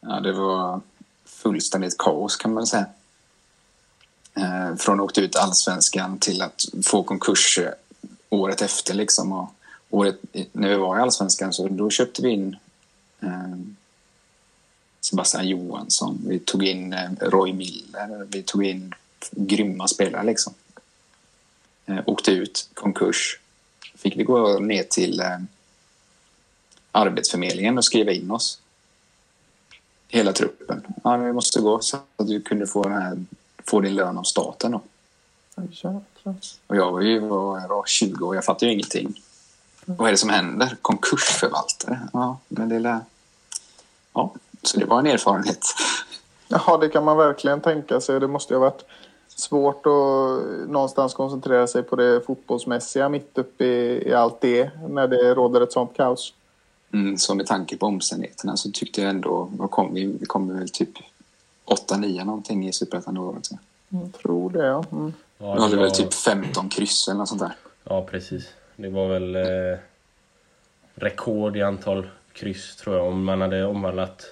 [0.00, 0.80] Ja, det var
[1.46, 2.86] fullständigt kaos kan man säga.
[4.34, 7.72] Eh, från att åkt ut allsvenskan till att få konkurs eh,
[8.30, 9.32] året efter liksom.
[9.32, 9.48] Och
[9.90, 10.18] året,
[10.52, 12.56] när vi var i allsvenskan så då köpte vi in
[13.20, 13.56] eh,
[15.00, 18.94] Sebastian Johansson, vi tog in eh, Roy Miller, vi tog in
[19.30, 20.54] grymma spelare liksom.
[21.86, 23.40] Eh, åkte ut, konkurs.
[23.94, 25.38] Fick vi gå ner till eh,
[26.92, 28.60] Arbetsförmedlingen och skriva in oss
[30.08, 30.82] hela truppen.
[31.04, 33.24] Ja, vi måste gå så att du kunde få, den här,
[33.64, 34.72] få din lön av staten.
[34.72, 34.80] Då.
[36.66, 39.22] Och jag var ju var 20 år, jag fattade ju ingenting.
[39.84, 40.76] Vad är det som händer?
[40.82, 42.00] Konkursförvaltare?
[42.12, 43.00] Ja, men det lär...
[44.14, 45.66] Ja, så det var en erfarenhet.
[46.48, 48.20] Ja, det kan man verkligen tänka sig.
[48.20, 48.84] Det måste ju ha varit
[49.28, 55.08] svårt att någonstans koncentrera sig på det fotbollsmässiga mitt uppe i, i allt det när
[55.08, 56.32] det råder ett sånt kaos.
[56.92, 60.06] Mm, så med tanke på omständigheterna så tyckte jag ändå, vad kom vi?
[60.06, 60.90] Vi kom väl typ
[61.66, 63.48] 8-9 någonting i Superettan då året.
[63.88, 64.84] Jag tror det, ja.
[64.92, 65.12] Mm.
[65.38, 65.82] ja det hade var...
[65.82, 67.52] väl typ 15 kryss eller något sånt där.
[67.84, 68.44] Ja, precis.
[68.76, 69.78] Det var väl eh,
[70.94, 73.06] rekord i antal kryss tror jag.
[73.06, 74.22] Om man hade omvandlat,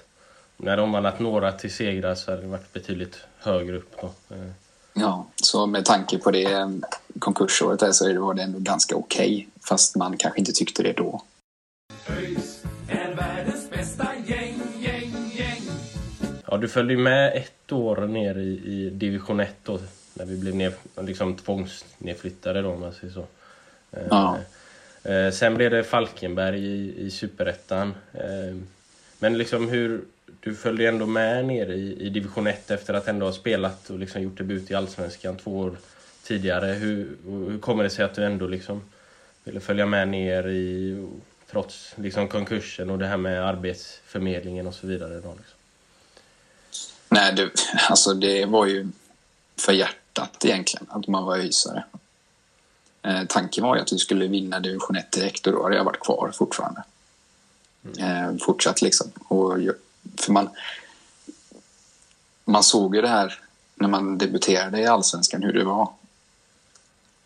[0.57, 3.95] när hade omvandlat några till segrar så hade det varit betydligt högre upp.
[4.01, 4.07] Då.
[4.35, 4.51] Eh.
[4.93, 6.79] Ja, så med tanke på det
[7.19, 9.35] konkursåret där så var det ändå ganska okej.
[9.35, 11.21] Okay, fast man kanske inte tyckte det då.
[12.09, 15.61] ÖIS är världens bästa gäng, gäng, gäng.
[16.47, 19.79] Ja, du följde med ett år ner i, i division 1 då,
[20.13, 23.25] när vi blev ner, liksom tvångsnedflyttade då, om man säger så.
[23.91, 24.37] Eh, ja.
[25.03, 27.93] Eh, sen blev det Falkenberg i, i superettan.
[28.13, 28.55] Eh,
[29.19, 30.01] men liksom hur,
[30.39, 33.99] du följde ändå med ner i, i division 1 efter att ändå ha spelat och
[33.99, 35.77] liksom gjort debut i Allsvenskan två år
[36.23, 36.67] tidigare.
[36.67, 38.81] Hur, hur kommer det sig att du ändå liksom
[39.43, 41.07] ville följa med ner i
[41.55, 45.13] trots liksom konkursen och det här med arbetsförmedlingen och så vidare.
[45.13, 45.57] Då, liksom.
[47.09, 47.51] Nej, det,
[47.89, 48.87] alltså det var ju
[49.59, 51.83] för hjärtat egentligen, att man var ysare.
[53.01, 55.83] Eh, tanken var ju att vi skulle vinna division 1 direkt och då hade jag
[55.83, 56.83] varit kvar fortfarande.
[57.83, 58.29] Mm.
[58.29, 59.11] Eh, fortsatt liksom.
[59.27, 59.59] Och,
[60.17, 60.49] för man,
[62.45, 63.39] man såg ju det här
[63.75, 65.89] när man debuterade i Allsvenskan hur det var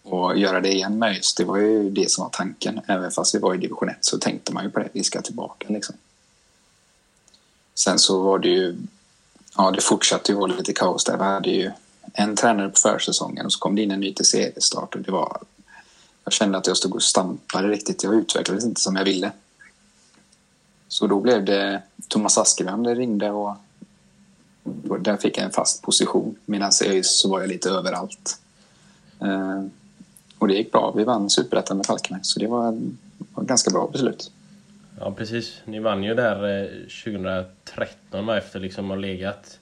[0.03, 2.81] och göra det igen med ÖIS, det var ju det som var tanken.
[2.87, 5.21] Även fast vi var i division 1 så tänkte man ju på det, vi ska
[5.21, 5.95] tillbaka liksom.
[7.75, 8.77] Sen så var det ju,
[9.57, 11.17] ja det fortsatte ju vara lite kaos där.
[11.17, 11.71] Vi hade ju
[12.13, 15.11] en tränare på försäsongen och så kom det in en ny till seriestart och det
[15.11, 15.41] var,
[16.23, 18.03] jag kände att jag stod och stampade riktigt.
[18.03, 19.31] Jag utvecklades inte som jag ville.
[20.87, 23.55] Så då blev det, Thomas det ringde och
[24.99, 26.35] där fick jag en fast position.
[26.45, 28.39] Medan i ÖIS så var jag lite överallt.
[29.21, 29.63] Eh,
[30.39, 30.93] och det gick bra.
[30.95, 32.69] Vi vann superettan med Falkenberg, så det var,
[33.41, 34.31] ett ganska bra beslut.
[34.99, 35.61] Ja, precis.
[35.65, 36.69] Ni vann ju där eh,
[37.03, 39.59] 2013 efter liksom ha legat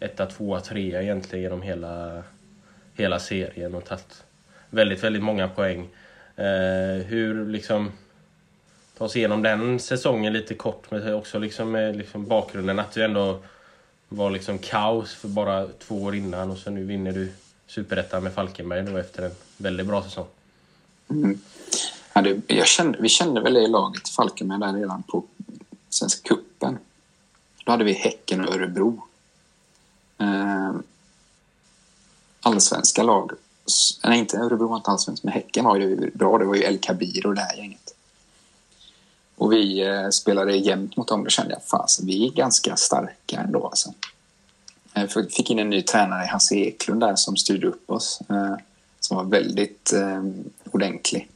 [0.00, 2.22] etta, tvåa, trea egentligen genom hela,
[2.94, 4.24] hela serien och tagit
[4.70, 5.88] väldigt, väldigt många poäng.
[6.36, 7.92] Eh, hur liksom
[8.98, 13.04] ta oss igenom den säsongen lite kort men också liksom med liksom bakgrunden att du
[13.04, 13.38] ändå
[14.08, 17.32] var liksom kaos för bara två år innan och så nu vinner du
[17.66, 20.26] superettan med Falkenberg då efter en väldigt bra säsong.
[21.10, 21.40] Mm.
[22.12, 25.24] Ja, det, jag kände, vi kände väl det i laget, Falkenberg, där redan på
[25.88, 26.78] Svenska cupen.
[27.64, 29.02] Då hade vi Häcken och Örebro.
[30.18, 30.74] Eh,
[32.40, 33.32] allsvenska lag.
[34.04, 36.38] Nej, inte Örebro var inte allsvensk, men Häcken var ju bra.
[36.38, 37.94] Det var ju El Kabir och det här gänget.
[39.36, 41.24] Och vi eh, spelade jämnt mot dem.
[41.24, 43.66] Då kände jag, fan, alltså, vi är ganska starka ändå.
[43.66, 43.94] Alltså.
[44.94, 48.20] Eh, vi fick in en ny tränare, Hasse Eklund, där som styrde upp oss.
[48.28, 48.56] Eh,
[49.00, 50.24] som var väldigt eh,
[50.70, 51.28] ordentlig.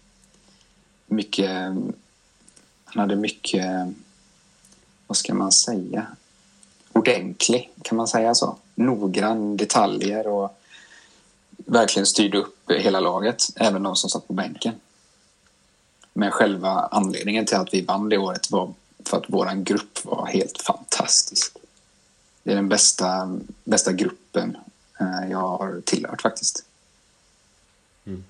[1.06, 1.50] Mycket...
[1.50, 1.74] Eh,
[2.84, 3.64] han hade mycket...
[3.64, 3.88] Eh,
[5.06, 6.06] vad ska man säga?
[6.92, 8.56] Ordentlig, kan man säga så?
[8.74, 10.58] Noggrann detaljer och
[11.56, 14.74] verkligen styrde upp hela laget, även de som satt på bänken.
[16.12, 18.72] Men själva anledningen till att vi vann det året var
[19.04, 21.56] för att vår grupp var helt fantastisk.
[22.48, 24.56] Det är den bästa, bästa gruppen
[25.00, 26.64] eh, jag har tillhört faktiskt.
[28.06, 28.24] Mm.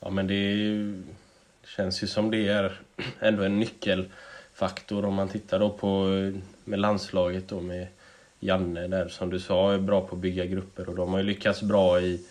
[0.00, 1.02] Ja men det
[1.68, 2.80] känns ju som det är
[3.20, 6.06] ändå en nyckelfaktor om man tittar då på
[6.64, 7.86] med landslaget då med
[8.40, 11.24] Janne där som du sa är bra på att bygga grupper och de har ju
[11.24, 12.26] lyckats bra i...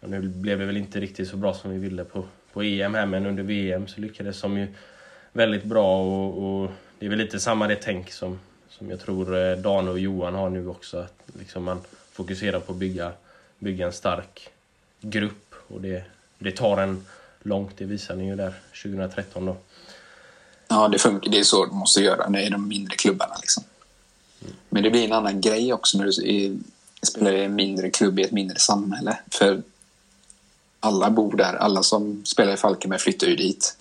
[0.00, 3.06] Nu blev det väl inte riktigt så bra som vi ville på, på EM här
[3.06, 4.66] men under VM så lyckades de ju
[5.32, 8.38] väldigt bra och, och det är väl lite samma det tänk som,
[8.78, 10.98] som jag tror eh, Dan och Johan har nu också.
[10.98, 11.80] Att liksom man
[12.12, 13.12] fokuserar på att bygga,
[13.58, 14.48] bygga en stark
[15.00, 16.04] grupp och det,
[16.38, 17.06] det tar en
[17.42, 19.56] långt, det visar ni ju där 2013 då.
[20.68, 21.30] Ja, det funkar.
[21.30, 22.28] Det är så de måste göra.
[22.28, 23.62] Det är de mindre klubbarna liksom.
[24.68, 26.12] Men det blir en annan grej också när du
[27.02, 29.18] spelar i en mindre klubb i ett mindre samhälle.
[29.30, 29.62] För
[30.80, 31.54] alla bor där.
[31.54, 33.76] Alla som spelar i Falkenberg flyttar ju dit.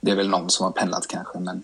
[0.00, 1.62] Det är väl någon som har pendlat kanske, men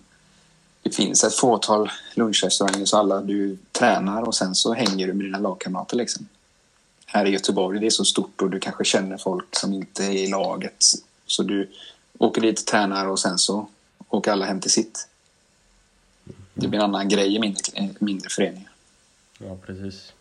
[0.83, 5.25] det finns ett fåtal lunchrestauranger så alla du tränar och sen så hänger du med
[5.25, 6.27] dina lagkamrater liksom.
[7.05, 10.11] Här i Göteborg det är så stort och du kanske känner folk som inte är
[10.11, 10.83] i laget.
[11.25, 11.69] Så du
[12.17, 13.67] åker dit och tränar och sen så
[14.09, 15.07] åker alla hem till sitt.
[16.53, 18.71] Det blir en annan grej i mindre, mindre föreningar.
[19.39, 20.13] Ja, precis.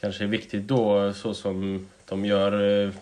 [0.00, 2.92] Kanske är viktigt då så som de gör eh,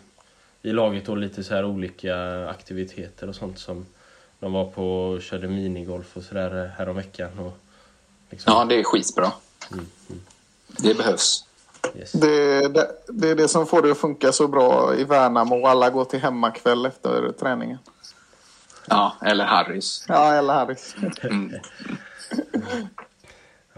[0.63, 3.87] i laget då lite så här olika aktiviteter och sånt som
[4.41, 7.39] de var på och körde minigolf och sådär häromveckan.
[7.39, 7.59] Och
[8.31, 8.53] liksom...
[8.53, 9.33] Ja, det är skitbra.
[9.73, 10.21] Mm, mm.
[10.67, 11.45] Det behövs.
[11.97, 12.13] Yes.
[12.13, 15.69] Det, det, det, är det som får det att funka så bra i Värnamo och
[15.69, 17.79] alla går till hemmakväll efter träningen.
[18.89, 20.05] Ja, eller Harrys.
[20.09, 20.97] Ja, eller Harrys.
[21.23, 21.53] Mm.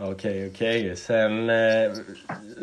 [0.03, 0.81] Okej, okej.
[0.81, 0.96] Okay.
[0.96, 1.92] Sen, eh,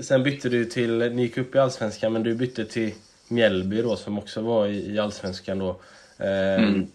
[0.02, 0.98] sen bytte du till...
[0.98, 2.94] Ni gick upp i Allsvenskan, men du bytte till
[3.28, 5.70] Mjällby då, som också var i, i Allsvenskan då.
[6.18, 6.88] Eh, mm.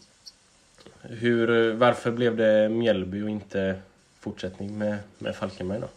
[1.02, 3.80] Hur, varför blev det Mjällby och inte
[4.20, 5.88] fortsättning med, med Falkenberg då?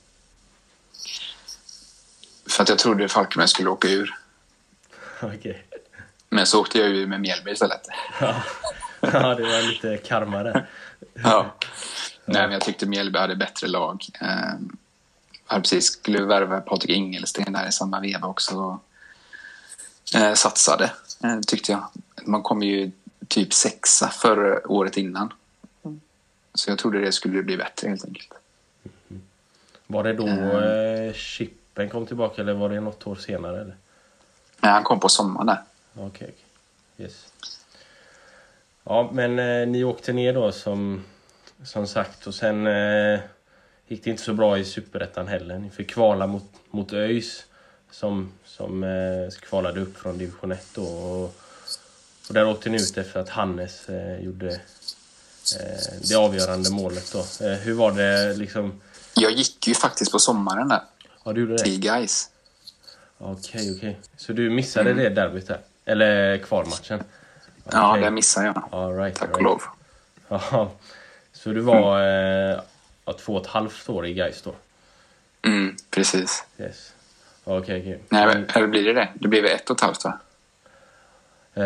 [2.50, 4.16] För att jag trodde Falkenberg skulle åka ur.
[5.22, 5.56] Okay.
[6.30, 7.82] Men så åkte jag ur med Mjällby istället.
[8.22, 8.44] ja.
[9.02, 10.70] ja, det var lite karma där.
[11.14, 11.56] ja.
[12.26, 14.06] Nej, men jag tyckte Mjällby hade bättre lag.
[14.20, 14.28] Jag
[15.46, 18.80] hade precis skulle värva Patrik Ingelsten där i samma veva också.
[20.16, 20.92] Eh, satsade,
[21.24, 21.86] eh, tyckte jag.
[22.26, 22.92] Man kom ju
[23.28, 25.34] typ sexa förra året innan.
[26.54, 28.34] Så jag trodde det skulle bli bättre helt enkelt.
[29.10, 29.22] Mm.
[29.88, 33.62] Var det då eh, Chippen kom tillbaka eller var det något år senare?
[33.62, 33.76] Eller?
[34.60, 35.62] Nej, han kom på sommaren där.
[35.94, 36.08] Okej.
[36.08, 36.32] Okay.
[37.06, 37.28] Yes.
[38.84, 41.04] Ja, men eh, ni åkte ner då som,
[41.64, 43.20] som sagt och sen eh,
[43.88, 45.60] gick det inte så bra i Superettan heller.
[45.60, 47.46] Ni fick kvala mot, mot ÖIS
[47.92, 50.84] som, som eh, kvalade upp från division 1 då.
[50.84, 51.36] Och,
[52.28, 54.60] och där åkte ni ut efter att Hannes eh, gjorde eh,
[56.10, 57.46] det avgörande målet då.
[57.46, 58.82] Eh, hur var det liksom?
[59.14, 60.82] Jag gick ju faktiskt på sommaren där.
[61.24, 61.64] Ja, du gjorde det?
[61.64, 62.30] Till guys.
[63.18, 63.90] Okej, okay, okej.
[63.90, 63.96] Okay.
[64.18, 65.04] Så du missade mm.
[65.04, 65.60] det derbyt där?
[65.86, 67.00] Eller kvalmatchen?
[67.66, 67.80] Okay.
[67.80, 68.64] Ja, det missade jag.
[68.72, 69.38] All right, Tack right.
[69.38, 69.62] och lov.
[70.28, 70.72] Ja,
[71.34, 72.60] så du var mm.
[73.06, 74.56] eh, två och ett halvt år i Gais då?
[75.42, 76.44] Mm, precis.
[76.58, 76.94] Yes.
[77.44, 77.96] Okej, okay, okej.
[77.96, 78.08] Okay.
[78.10, 79.10] Nej, eller blir det det?
[79.14, 80.20] Det blir väl ett och ett halvt va?
[81.56, 81.64] Eh,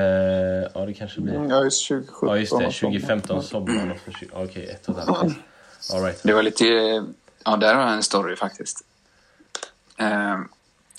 [0.73, 1.35] ja, det kanske blir.
[1.35, 2.29] Mm, ja, just 2017.
[2.29, 2.71] Ja, just det.
[2.71, 3.93] 2015 sommaren.
[4.07, 5.37] Okej, okay, ett och ett halvt.
[5.93, 6.23] All right.
[6.23, 6.65] Det var lite...
[7.45, 8.83] Ja, där har jag en story faktiskt.
[9.97, 10.39] Eh,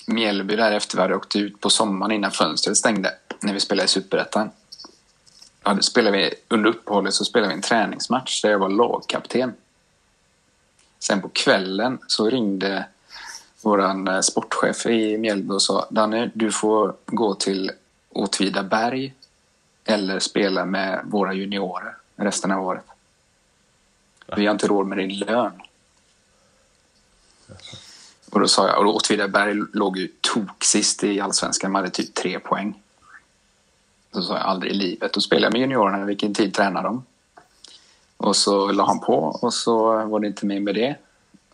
[0.06, 3.14] Mjällby därefter, vi hade åkt ut på sommaren innan fönstret stängde.
[3.40, 4.50] När vi spelade i Superettan
[5.64, 9.52] ja, spelade vi, under uppehållet så spelade vi en träningsmatch där jag var lagkapten.
[10.98, 12.84] Sen på kvällen så ringde
[13.62, 17.70] vår eh, sportchef i Mjällby och sa Danne, du får gå till
[18.10, 19.14] Åtvidaberg
[19.84, 22.84] eller spela med våra juniorer resten av året.
[24.36, 25.62] Vi har inte råd med din lön.
[28.30, 32.14] Och då sa jag, och Åtvidaberg låg ju tok sist i allsvenskan, man hade typ
[32.14, 32.82] tre poäng.
[34.12, 35.12] Så sa jag aldrig i livet.
[35.12, 37.04] Då spelade jag med juniorerna, vilken tid tränar de?
[38.16, 40.96] Och så la han på och så var det inte mer med det.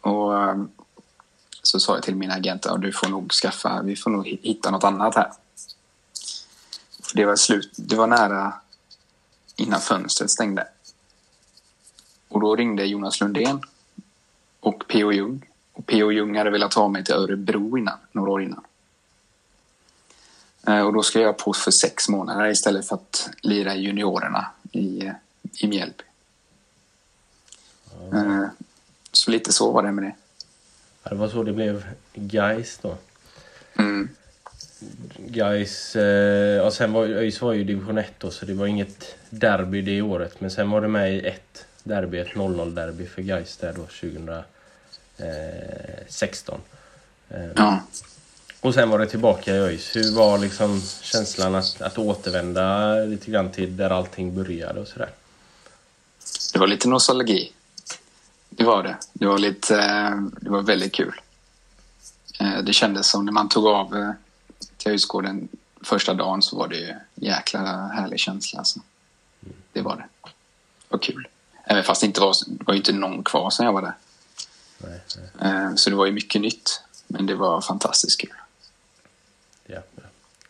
[0.01, 0.69] Och ehm,
[1.63, 4.85] så sa jag till min agent du får nog skaffa, vi får nog hitta något
[4.85, 5.33] annat här.
[7.17, 8.55] För det var slut, det var nära
[9.57, 10.69] innan fönstret stängde.
[12.29, 13.61] Och då ringde Jonas Lundén
[14.61, 15.13] och P.O.
[15.13, 15.49] Jung.
[15.73, 16.13] Och P.O.
[16.13, 18.65] Jung hade velat ha mig till Örebro innan, några år innan.
[20.67, 25.13] Eh, och då skrev jag på för sex månader istället för att lira juniorerna i,
[25.61, 26.05] i Mjällby.
[28.13, 28.49] Mm.
[29.13, 30.15] Så lite så var det med det.
[31.03, 32.97] Ja, det var så det blev Gais då.
[33.79, 34.09] Mm.
[35.17, 39.83] Gais, eh, sen var ÖIS var ju division 1 då, så det var inget derby
[39.83, 40.41] det året.
[40.41, 43.87] Men sen var det med i ett derby, ett 0-0 derby för Gais där då
[45.17, 46.61] 2016.
[47.29, 47.81] Eh, ja.
[48.61, 49.97] Och sen var det tillbaka i ÖIS.
[49.97, 55.11] Hur var liksom känslan att, att återvända lite grann till där allting började och sådär?
[56.53, 57.53] Det var lite nostalgi.
[58.51, 58.97] Det var det.
[59.13, 61.21] Det var, lite, eh, det var väldigt kul.
[62.41, 64.15] Eh, det kändes som när man tog av
[64.87, 65.49] till Höjsgården
[65.83, 68.59] första dagen så var det ju jäkla härlig känsla.
[68.59, 68.81] Alltså.
[69.73, 70.07] Det var det.
[70.23, 70.31] Det
[70.89, 71.29] var kul.
[71.65, 73.95] Även fast det inte var, det var inte någon kvar sen jag var där.
[74.79, 75.01] Nej,
[75.41, 75.53] nej.
[75.53, 76.81] Eh, Så det var ju mycket nytt.
[77.07, 78.33] Men det var fantastiskt kul.
[79.67, 80.03] Ja, ja.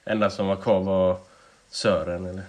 [0.04, 1.20] Enda som var kvar var
[1.70, 2.44] Sören, eller?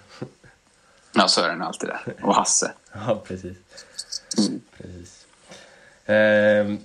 [1.14, 2.16] Ja, Sören är alltid där.
[2.22, 2.72] Och Hasse.
[2.94, 3.58] Ja, precis.
[4.38, 4.62] Mm.
[4.78, 5.26] precis.
[6.06, 6.80] Ehm,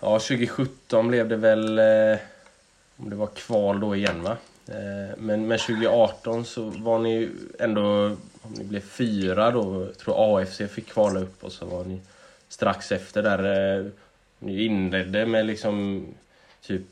[0.00, 1.78] ja, 2017 blev det väl...
[1.78, 2.18] Eh,
[3.02, 4.36] om det var kval då igen, va?
[4.68, 8.16] Eh, men, men 2018 så var ni ändå...
[8.44, 12.00] Om ni blev fyra då, jag tror AFC fick kvala upp och så var ni
[12.48, 13.78] strax efter där.
[13.78, 13.86] Eh,
[14.38, 16.06] ni inledde med liksom
[16.62, 16.82] typ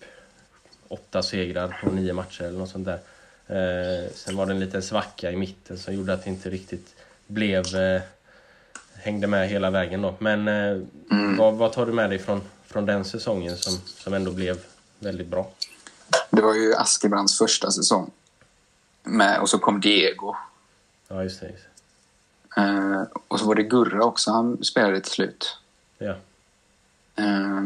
[0.88, 2.98] åtta segrar på nio matcher eller något sånt där.
[3.46, 6.94] Eh, sen var det en liten svacka i mitten som gjorde att det inte riktigt
[7.26, 7.64] blev...
[8.94, 10.14] Hängde med hela vägen då.
[10.18, 10.82] Men eh,
[11.38, 14.58] vad, vad tar du med dig från, från den säsongen som, som ändå blev
[14.98, 15.50] väldigt bra?
[16.40, 18.10] Det var ju Askebrands första säsong.
[19.02, 20.34] Med, och så kom Diego.
[21.08, 21.48] Ja, just det.
[21.48, 21.64] Just
[22.54, 22.62] det.
[22.62, 24.30] Eh, och så var det Gurra också.
[24.30, 25.56] Han spelade till slut.
[25.98, 26.16] Ja.
[27.16, 27.60] Eh,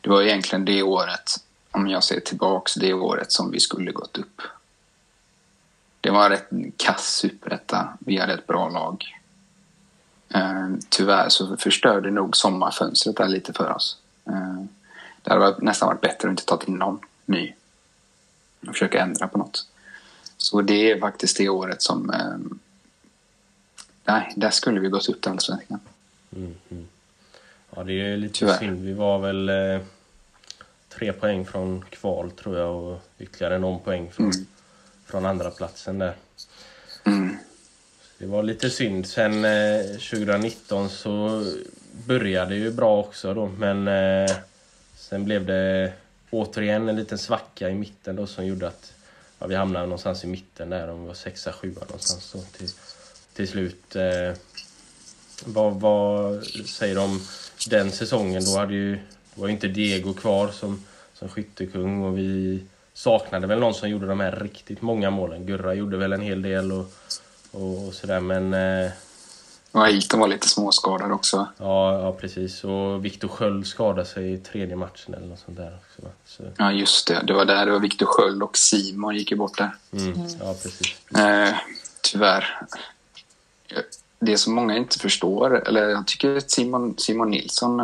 [0.00, 1.36] det var egentligen det året,
[1.70, 4.42] om jag ser tillbaks, det året som vi skulle gått upp.
[6.00, 7.96] Det var en rätt kass superetta.
[7.98, 9.04] Vi hade ett bra lag.
[10.28, 13.98] Eh, tyvärr så förstörde nog sommarfönstret där lite för oss.
[14.26, 14.64] Eh,
[15.22, 17.54] det hade nästan varit bättre att inte ta till någon ny.
[18.68, 19.66] Och försöka ändra på något.
[20.36, 22.10] Så det är faktiskt det året som...
[22.10, 22.56] Eh,
[24.04, 25.80] nej, där skulle vi gått upp till Allsvenskan.
[26.36, 26.86] Mm, mm.
[27.76, 28.58] Ja, det är lite Tyvärr.
[28.58, 28.80] synd.
[28.84, 29.80] Vi var väl eh,
[30.88, 34.46] tre poäng från kval tror jag och ytterligare någon poäng från, Mm.
[35.06, 36.14] från andra platsen där.
[37.04, 37.36] Mm.
[38.18, 39.06] Det var lite synd.
[39.06, 41.44] Sen eh, 2019 så
[42.06, 44.30] började ju bra också då, men eh,
[44.96, 45.92] sen blev det
[46.34, 48.92] återigen en liten svacka i mitten då som gjorde att
[49.38, 52.68] ja, vi hamnade någonstans i mitten där, om vi var sexa, sjua någonstans då till,
[53.34, 53.96] till slut.
[53.96, 54.36] Eh,
[55.44, 57.20] vad, vad säger du om
[57.68, 58.44] den säsongen?
[58.44, 62.60] Då hade ju, det var ju inte Diego kvar som, som skyttekung och vi
[62.94, 65.46] saknade väl någon som gjorde de här riktigt många målen.
[65.46, 66.92] Gurra gjorde väl en hel del och,
[67.50, 68.92] och, och sådär men eh,
[69.74, 71.46] och Ailton var lite småskadad också.
[71.58, 72.64] ja, ja precis.
[72.64, 76.10] Och Viktor Sköld skadade sig i tredje matchen eller något sånt där också.
[76.24, 77.22] Så, Ja, just det.
[77.26, 79.74] Det var där det var Viktor Sköld och Simon gick ju bort där.
[79.92, 81.10] mm, Ja, precis.
[81.16, 81.54] Eh,
[82.00, 82.60] tyvärr.
[84.18, 87.80] Det som många inte förstår, eller jag tycker att Simon, Simon Nilsson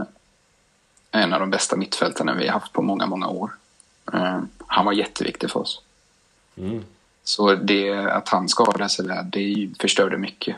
[1.10, 3.50] är en av de bästa mittfältarna vi har haft på många, många år.
[4.12, 5.80] Eh, han var jätteviktig för oss.
[6.56, 6.84] Mm.
[7.24, 10.56] Så det, att han skadade sig där, det förstörde mycket.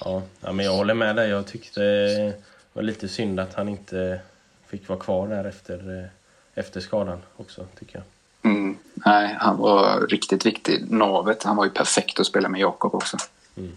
[0.00, 1.30] Ja, ja, men jag håller med dig.
[1.30, 2.34] Jag tyckte det
[2.72, 4.20] var lite synd att han inte
[4.66, 6.08] fick vara kvar där efter, eh,
[6.54, 8.04] efter skadan också, tycker jag.
[8.52, 10.90] Mm, nej, han var riktigt viktig.
[10.90, 13.16] Navet, han var ju perfekt att spela med Jakob också.
[13.56, 13.76] Mm,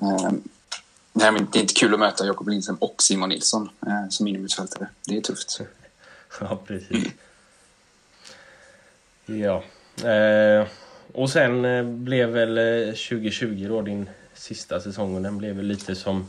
[0.00, 0.30] Eh,
[1.12, 4.28] nej, men det är inte kul att möta Jakob Lindström och Simon Nilsson eh, som
[4.28, 4.88] innermittfältare.
[5.06, 5.60] Det är tufft.
[6.40, 7.08] Ja, precis.
[9.26, 9.62] Ja.
[10.10, 10.66] Eh,
[11.12, 15.66] och sen eh, blev väl eh, 2020 då din sista säsong och den blev väl
[15.66, 16.28] lite som,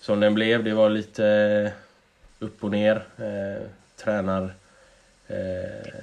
[0.00, 0.64] som den blev.
[0.64, 1.72] Det var lite eh,
[2.38, 3.04] upp och ner.
[3.18, 3.66] Eh,
[3.96, 4.54] tränar
[5.28, 5.94] eh,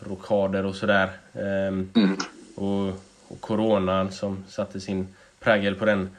[0.00, 1.10] rokader och sådär.
[1.32, 2.16] Eh, Mm.
[2.54, 2.88] och,
[3.28, 5.08] och coronan som satte sin
[5.40, 6.10] prägel på den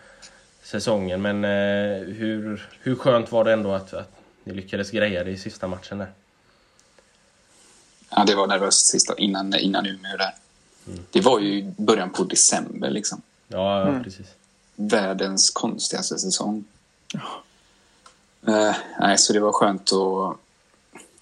[0.63, 1.21] säsongen.
[1.21, 4.11] Men eh, hur, hur skönt var det ändå att, att
[4.43, 6.11] ni lyckades greja det i sista matchen där?
[8.09, 10.33] Ja, det var nervöst sista innan, innan Umeå där.
[11.11, 13.21] Det var ju början på december liksom.
[13.51, 14.27] Ja, ja precis.
[14.75, 16.63] Världens konstigaste säsong.
[18.47, 20.37] Eh, nej, så det var skönt att...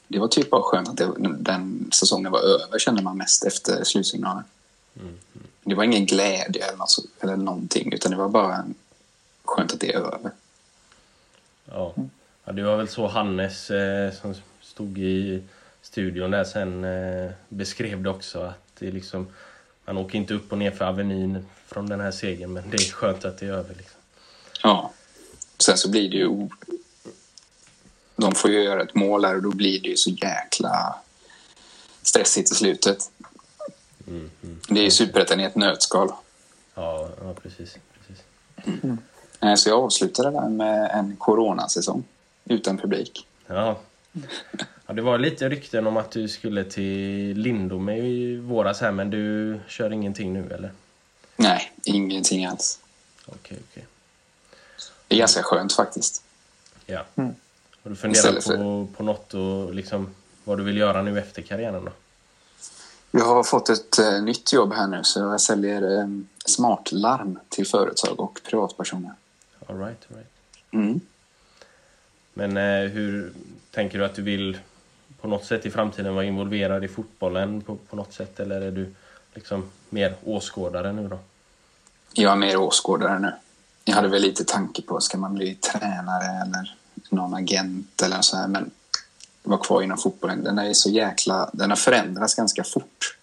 [0.07, 3.83] Det var typ bara skönt att det, den säsongen var över kände man mest efter
[3.83, 4.43] slutsignalen.
[5.63, 8.65] Det var ingen glädje eller, något, eller någonting utan det var bara
[9.45, 10.31] skönt att det är över.
[11.65, 11.93] Ja.
[12.45, 15.43] ja, det var väl så Hannes eh, som stod i
[15.81, 19.27] studion där sen eh, beskrev det också att det liksom
[19.87, 22.91] man åker inte upp och ner för Avenyn från den här segern men det är
[22.91, 23.99] skönt att det är över liksom.
[24.63, 24.91] Ja.
[25.59, 26.49] Sen så blir det ju...
[28.15, 30.95] De får ju göra ett mål där och då blir det ju så jäkla
[32.01, 33.11] stressigt i slutet.
[34.07, 34.59] Mm, mm.
[34.69, 36.11] Det är ju superettan i ett nötskal.
[36.75, 37.77] Ja, ja precis.
[37.97, 38.23] precis.
[39.41, 42.03] Eh, Så jag avslutade där med en coronasäsong
[42.45, 43.27] utan publik.
[43.47, 43.79] Ja.
[44.87, 49.09] Ja, det var lite rykten om att du skulle till Lindome i våras här men
[49.09, 50.71] du kör ingenting nu eller?
[51.35, 52.79] Nej, ingenting alls.
[53.25, 53.85] Okej, okej.
[55.07, 56.23] Det är ganska skönt faktiskt.
[56.85, 57.05] Ja.
[57.15, 57.35] Mm.
[57.83, 61.41] Har du funderat för- på, på något och liksom vad du vill göra nu efter
[61.41, 61.91] karriären då?
[63.11, 66.07] Jag har fått ett eh, nytt jobb här nu så jag säljer eh,
[66.45, 69.11] smartlarm till företag och privatpersoner.
[69.67, 70.31] All right, all right.
[70.71, 70.99] Mm.
[72.33, 73.33] Men eh, hur
[73.71, 74.57] tänker du att du vill
[75.21, 78.39] på något sätt i framtiden vara involverad i fotbollen på, på något sätt?
[78.39, 78.93] Eller är du
[79.33, 81.19] liksom mer åskådare nu då?
[82.13, 83.33] Jag är mer åskådare nu.
[83.85, 86.75] Jag hade väl lite tanke på, ska man bli tränare eller
[87.09, 88.71] någon agent eller så här, men
[89.43, 90.43] vara kvar inom fotbollen.
[90.43, 93.17] Den är så jäkla, den har förändrats ganska fort.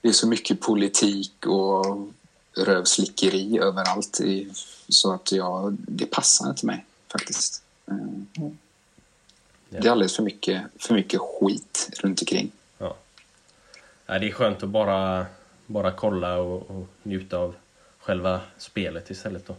[0.00, 2.08] Det är så mycket politik och
[2.56, 4.50] rövslickeri överallt i,
[4.88, 7.62] så att jag, det passar inte mig faktiskt.
[7.90, 8.26] Mm.
[9.70, 12.50] Det är alldeles för mycket, för mycket skit runt omkring.
[12.78, 12.96] Ja.
[14.06, 15.26] Det är skönt att bara,
[15.66, 17.54] bara kolla och, och njuta av
[17.98, 19.56] själva spelet istället då.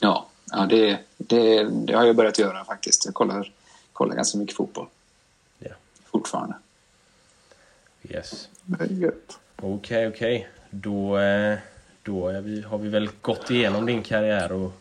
[0.00, 3.04] Ja, ja det, det, det har jag börjat göra faktiskt.
[3.04, 3.52] Jag kollar,
[3.92, 4.86] kollar ganska mycket fotboll
[5.58, 5.70] Ja.
[6.06, 6.54] fortfarande.
[8.02, 8.48] Yes.
[8.64, 9.38] Det är gött.
[9.56, 10.48] Okej, okej.
[10.70, 11.58] Då, eh,
[12.02, 14.72] då är vi, har vi väl gått igenom din karriär och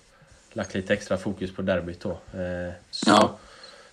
[0.53, 2.11] lagt lite extra fokus på derbyt då.
[2.11, 3.37] Eh, Så, Ja.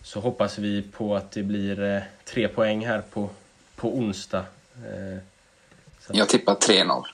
[0.05, 3.31] Så hoppas vi på att det blir eh, tre poäng här på,
[3.77, 4.45] på onsdag.
[4.77, 5.19] Eh,
[6.01, 7.05] Så Jag tippar 3-0.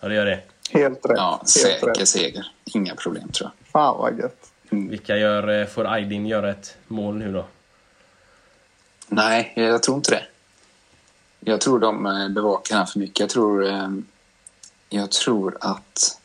[0.00, 0.40] ja, det gör det.
[0.70, 1.16] Helt rätt.
[1.16, 2.08] Ja, Helt säker rätt.
[2.08, 2.52] seger.
[2.64, 3.68] Inga problem tror jag.
[3.68, 4.50] Fan vad gött.
[4.70, 7.44] Vilka gör, eh, får Aydin göra ett mål nu då?
[9.08, 10.24] Nej, jag tror inte det.
[11.40, 12.02] Jag tror de
[12.34, 13.20] bevakar han för mycket.
[13.20, 13.64] Jag tror,
[14.88, 16.18] jag tror att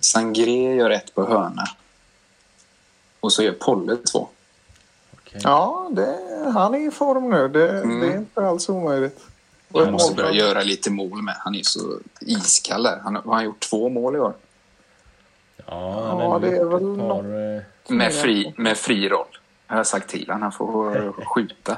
[0.00, 1.64] Sangré gör ett på hörna.
[3.22, 4.28] Och så gör Polle två.
[5.14, 5.40] Okej.
[5.44, 6.18] Ja, det,
[6.54, 7.48] han är i form nu.
[7.48, 8.00] Det, Mm.
[8.00, 9.20] det är inte alls omöjligt.
[9.72, 11.34] Och Han måste mål börja göra lite mål med.
[11.38, 11.80] Han är så
[12.20, 13.00] iskall där.
[13.04, 14.32] Han, har han gjort två mål i år?
[15.66, 17.54] Ja, han Ja, det är väl par...
[17.56, 19.38] eh, Med fri, med fri roll.
[19.68, 20.42] Jag har sagt till honom.
[20.42, 21.76] Han får skjuta.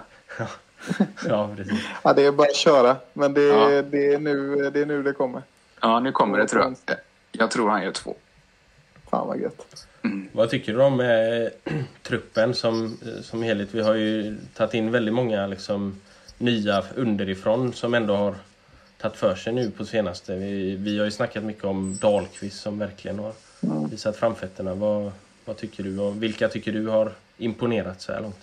[1.28, 1.80] Ja, precis.
[2.02, 2.96] Ja, det är bara att köra.
[3.12, 3.82] Men det, Ja.
[3.82, 5.42] det, är, nu, det är nu det kommer.
[5.80, 6.96] Ja, nu kommer det tror jag.
[7.32, 8.16] Jag tror han gör två.
[9.14, 9.86] Fan vad gött.
[10.32, 13.68] Vad tycker du om eh, truppen som, som helhet?
[13.72, 16.00] Vi har ju tagit in väldigt många liksom,
[16.38, 18.34] nya underifrån som ändå har
[19.00, 20.36] tagit för sig nu på senaste.
[20.36, 23.32] Vi, vi har ju snackat mycket om Dahlqvist som verkligen har
[23.90, 24.74] visat framfötterna.
[24.74, 25.12] Vad,
[25.44, 25.98] vad tycker du?
[25.98, 28.40] Och vilka tycker du har imponerat så här långt?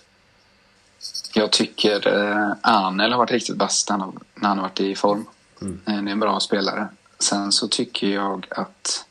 [1.34, 4.18] Jag tycker eh, Arnel har varit riktigt vass när han,
[4.58, 5.24] har varit i form.
[5.62, 6.88] Eh, Det är en bra spelare.
[7.18, 9.06] Sen så tycker jag att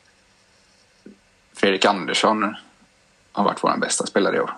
[1.62, 2.56] Fredrik Andersson
[3.32, 4.56] har varit vår bästa spelare i år.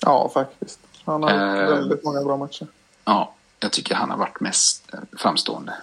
[0.00, 0.78] Ja, faktiskt.
[1.04, 1.68] Han har Eh.
[1.68, 2.66] väldigt många bra matcher.
[3.04, 5.74] Ja, jag tycker han har varit mest eh, framstående.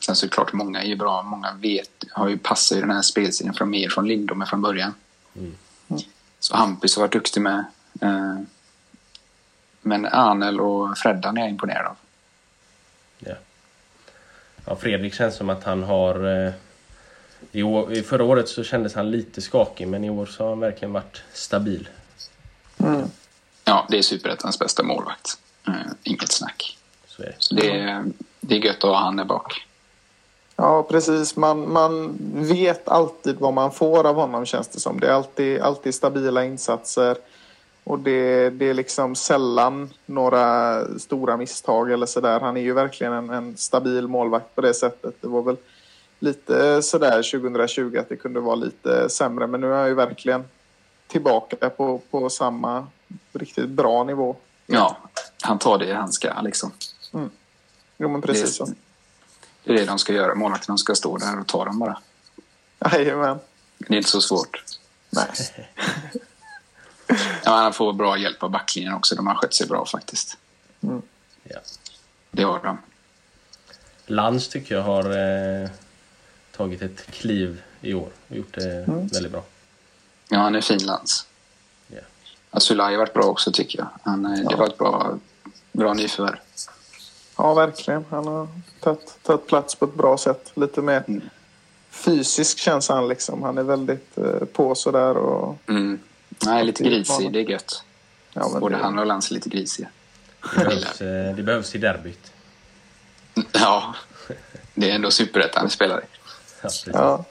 [0.00, 1.22] Sen så är det klart, många är ju bra.
[1.22, 4.94] Många vet, har ju passat i den här spelserien från mer från Lindome från början.
[6.40, 7.64] Så Hampus har varit duktig med.
[8.00, 8.36] Eh,
[9.82, 11.96] Men Arnel och Freddan är jag imponerad av.
[13.18, 13.34] Ja.
[14.64, 16.44] Ja, Fredrik känns som att han har...
[16.46, 16.52] Eh,
[17.52, 20.50] i, år, I förra året så kändes han lite skakig men i år så har
[20.50, 21.88] han verkligen varit stabil.
[23.64, 25.38] Ja, det är superettans bästa målvakt.
[25.66, 26.78] Eh, Inget snack.
[27.06, 27.34] Så är det.
[27.38, 28.04] Så det är,
[28.40, 29.66] det är gött att ha han där bak.
[30.56, 31.36] Ja, precis.
[31.36, 35.00] Man, man vet alltid vad man får av honom känns det som.
[35.00, 37.16] Det är alltid, alltid stabila insatser.
[37.84, 42.40] Och det, det är liksom sällan några stora misstag eller sådär.
[42.40, 45.14] Han är ju verkligen en, en stabil målvakt på det sättet.
[45.20, 45.56] Det var väl
[46.20, 49.46] lite sådär 2020 att det kunde vara lite sämre.
[49.46, 50.44] Men nu är han ju verkligen
[51.06, 52.86] tillbaka på, på samma
[53.32, 54.36] riktigt bra nivå.
[54.66, 54.96] Ja,
[55.42, 56.72] han tar det han ska liksom.
[57.98, 58.68] Jo men precis så.
[59.64, 60.34] Det, är det de ska göra.
[60.34, 61.98] Målvakterna ska stå där och ta dem bara.
[62.92, 63.38] Jajamän.
[63.78, 64.64] Det är inte så svårt.
[65.10, 65.26] Nej.
[67.44, 69.14] Ja, han får bra hjälp av backlinjen också.
[69.14, 70.36] De har skött sig bra faktiskt.
[71.42, 71.60] Ja.
[72.30, 72.78] Det har de.
[74.06, 75.70] Lantz tycker jag har eh,
[76.56, 79.42] tagit ett kliv i år och gjort det väldigt bra.
[80.28, 81.26] Ja, han är fin lans.
[81.88, 82.00] Ja.
[82.50, 83.88] Asulaj har varit bra också tycker jag.
[84.02, 85.18] Han, eh, Det var ett bra,
[85.72, 86.36] bra nyförvärv.
[87.36, 88.04] Ja, verkligen.
[88.10, 88.48] Han har
[88.80, 90.52] tagit, tagit plats på ett bra sätt.
[90.54, 91.22] Lite mer Mm.
[91.90, 93.42] fysisk känns han liksom.
[93.42, 95.58] Han är väldigt eh, på sådär och...
[95.68, 95.98] Mm.
[96.46, 97.32] Nej, lite grisig.
[97.32, 97.84] Det är gött.
[98.32, 99.88] Ja, men Både det, han och Lans är lite grisiga.
[100.56, 102.32] Det behövs, eh, det behövs i derbyt.
[103.52, 103.94] Ja,
[104.74, 106.04] det är ändå superettan vi spelar i.
[106.92, 107.24] Ja,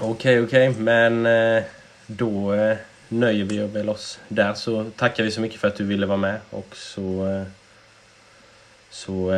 [0.00, 1.62] Okej, okej, men eh,
[2.06, 2.76] då eh,
[3.08, 4.54] nöjer vi väl oss där.
[4.54, 7.42] Så tackar vi så mycket för att du ville vara med och så, eh,
[8.90, 9.32] så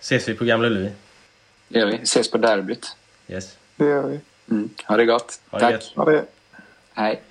[0.00, 0.92] ses vi på Gamla Ullevi.
[1.68, 1.96] Det gör vi.
[2.02, 2.96] Ses på derbyt.
[3.28, 3.56] Yes.
[3.76, 4.20] det gör vi.
[4.50, 4.70] Mm.
[4.86, 5.40] Ha det gott.
[5.50, 5.72] Ha det Tack.
[5.72, 5.92] gött.
[5.96, 6.24] Ja, det,
[6.92, 7.22] Hej.